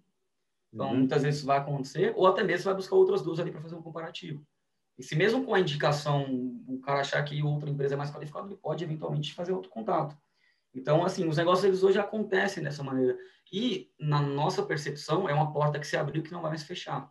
[0.73, 0.99] Então, uhum.
[0.99, 3.61] muitas vezes isso vai acontecer, ou até mesmo você vai buscar outras duas ali para
[3.61, 4.45] fazer um comparativo.
[4.99, 6.27] E se mesmo com a indicação
[6.67, 10.17] o cara achar que outra empresa é mais qualificada, ele pode eventualmente fazer outro contato.
[10.75, 13.17] Então, assim, os negócios eles hoje acontecem dessa maneira.
[13.53, 17.11] E, na nossa percepção, é uma porta que se abriu que não vai mais fechar.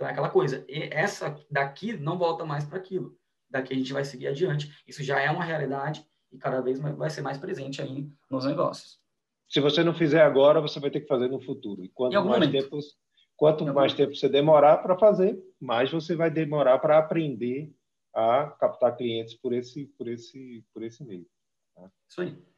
[0.00, 3.18] Então é aquela coisa, essa daqui não volta mais para aquilo.
[3.50, 4.82] Daqui a gente vai seguir adiante.
[4.86, 8.98] Isso já é uma realidade e cada vez vai ser mais presente aí nos negócios.
[9.46, 11.84] Se você não fizer agora, você vai ter que fazer no futuro.
[11.84, 12.50] E quanto mais momento.
[12.50, 12.78] tempo,
[13.36, 17.70] quanto mais tempo você demorar para fazer, mais você vai demorar para aprender
[18.14, 21.26] a captar clientes por esse por esse por esse meio.
[21.74, 21.90] Tá?
[22.08, 22.49] Isso aí.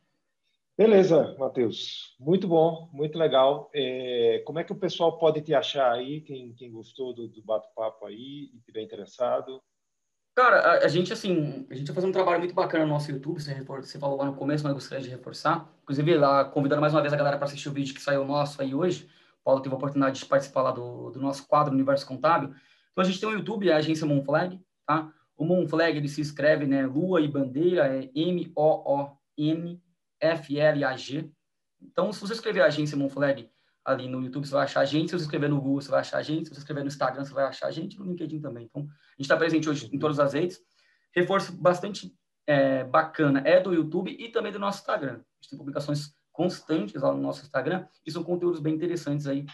[0.77, 2.17] Beleza, Matheus.
[2.19, 3.71] Muito bom, muito legal.
[3.75, 6.23] É, como é que o pessoal pode te achar aí?
[6.23, 9.63] Quem, quem gostou do, do bate-papo aí e estiver interessado?
[10.35, 13.11] Cara, a, a, gente, assim, a gente vai fazer um trabalho muito bacana no nosso
[13.11, 15.71] YouTube, você, você falou lá no começo, mas gostaria de reforçar.
[15.83, 18.63] Inclusive, lá, convidando mais uma vez a galera para assistir o vídeo que saiu nosso
[18.63, 19.11] aí hoje.
[19.43, 22.49] O Paulo teve a oportunidade de participar lá do, do nosso quadro Universo Contábil.
[22.49, 25.13] Então, a gente tem um YouTube, é a agência Moonflag, tá?
[25.37, 29.83] O Moonflag, ele se escreve, né, Lua e Bandeira, é M-O-O-N
[30.23, 31.31] F-L-A-G.
[31.81, 33.51] Então, se você escrever agência Monflag
[33.85, 35.11] ali no YouTube, você vai achar a gente.
[35.11, 36.49] Se você escrever no Google, você vai achar a gente.
[36.49, 37.99] Se você escrever no Instagram, você vai achar a gente.
[37.99, 38.65] No LinkedIn também.
[38.65, 40.61] Então, a gente está presente hoje em todas as redes.
[41.15, 42.15] Reforço bastante
[42.47, 45.15] é, bacana é do YouTube e também do nosso Instagram.
[45.15, 49.45] A gente tem publicações constantes lá no nosso Instagram e são conteúdos bem interessantes aí.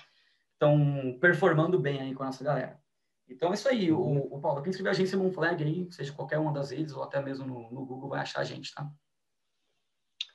[0.52, 2.80] Estão performando bem aí com a nossa galera.
[3.28, 3.92] Então é isso aí.
[3.92, 7.20] O, o Paulo, quem escrever agência Monflag aí, seja qualquer uma das redes ou até
[7.22, 8.88] mesmo no, no Google, vai achar a gente, tá?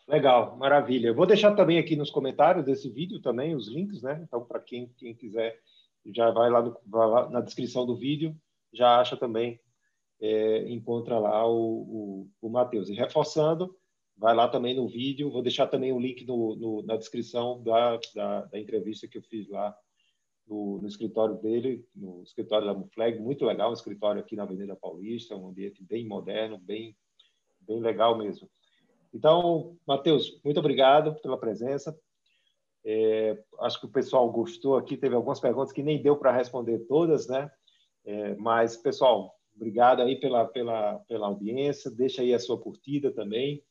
[0.07, 1.07] Legal, maravilha.
[1.07, 4.21] Eu vou deixar também aqui nos comentários desse vídeo também os links, né?
[4.23, 5.57] Então, para quem, quem quiser,
[6.13, 8.35] já vai lá, no, vai lá, na descrição do vídeo,
[8.73, 9.61] já acha também,
[10.19, 12.89] é, encontra lá o, o, o Matheus.
[12.89, 13.73] E reforçando,
[14.17, 17.97] vai lá também no vídeo, vou deixar também o link no, no, na descrição da,
[18.13, 19.73] da, da, entrevista que eu fiz lá
[20.45, 24.75] no, no, escritório dele, no escritório da Mufleg, muito legal, um escritório aqui na Avenida
[24.75, 26.95] Paulista, um ambiente bem moderno, bem,
[27.61, 28.49] bem legal mesmo.
[29.13, 31.97] Então, Matheus, muito obrigado pela presença.
[32.83, 36.79] É, acho que o pessoal gostou aqui, teve algumas perguntas que nem deu para responder
[36.79, 37.49] todas, né?
[38.03, 43.63] É, mas, pessoal, obrigado aí pela, pela, pela audiência, deixa aí a sua curtida também.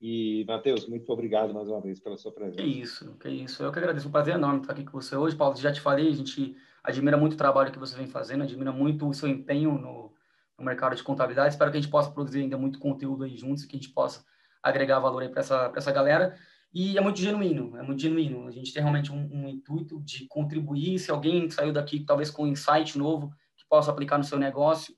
[0.00, 2.62] E, Matheus, muito obrigado mais uma vez pela sua presença.
[2.62, 3.62] Que isso, que isso.
[3.62, 5.36] Eu que agradeço, um prazer enorme estar aqui com você hoje.
[5.36, 8.72] Paulo, já te falei, a gente admira muito o trabalho que você vem fazendo, admira
[8.72, 10.12] muito o seu empenho no,
[10.56, 11.54] no mercado de contabilidade.
[11.54, 13.92] Espero que a gente possa produzir ainda muito conteúdo aí juntos e que a gente
[13.92, 14.24] possa
[14.62, 16.36] agregar valor aí para essa, essa galera.
[16.72, 18.46] E é muito genuíno, é muito genuíno.
[18.46, 20.98] A gente tem realmente um, um, intuito de contribuir.
[20.98, 24.94] Se alguém saiu daqui, talvez com um insight novo, que possa aplicar no seu negócio,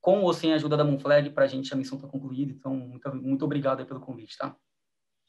[0.00, 2.52] com ou sem a ajuda da Moonflag, para a gente a missão está concluída.
[2.52, 4.56] Então, muito, muito obrigado pelo convite, tá?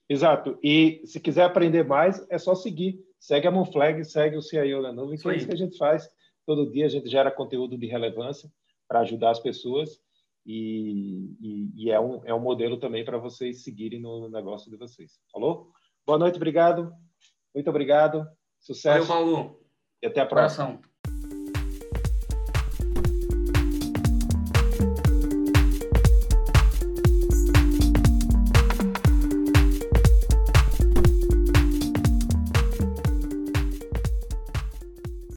[0.09, 0.57] Exato.
[0.63, 2.99] E se quiser aprender mais, é só seguir.
[3.19, 6.09] Segue a Moonflag, segue o CIO da nuvem, que é isso que a gente faz.
[6.45, 8.49] Todo dia a gente gera conteúdo de relevância
[8.87, 10.01] para ajudar as pessoas
[10.45, 14.77] e, e, e, é, um, é um modelo também para vocês seguirem no negócio de
[14.77, 15.19] vocês.
[15.31, 15.71] Falou?
[16.05, 16.91] Boa noite, obrigado.
[17.53, 18.27] Muito obrigado.
[18.59, 19.07] Sucesso.
[19.07, 19.61] Valeu, Paulo.
[20.01, 20.81] E até a próxima.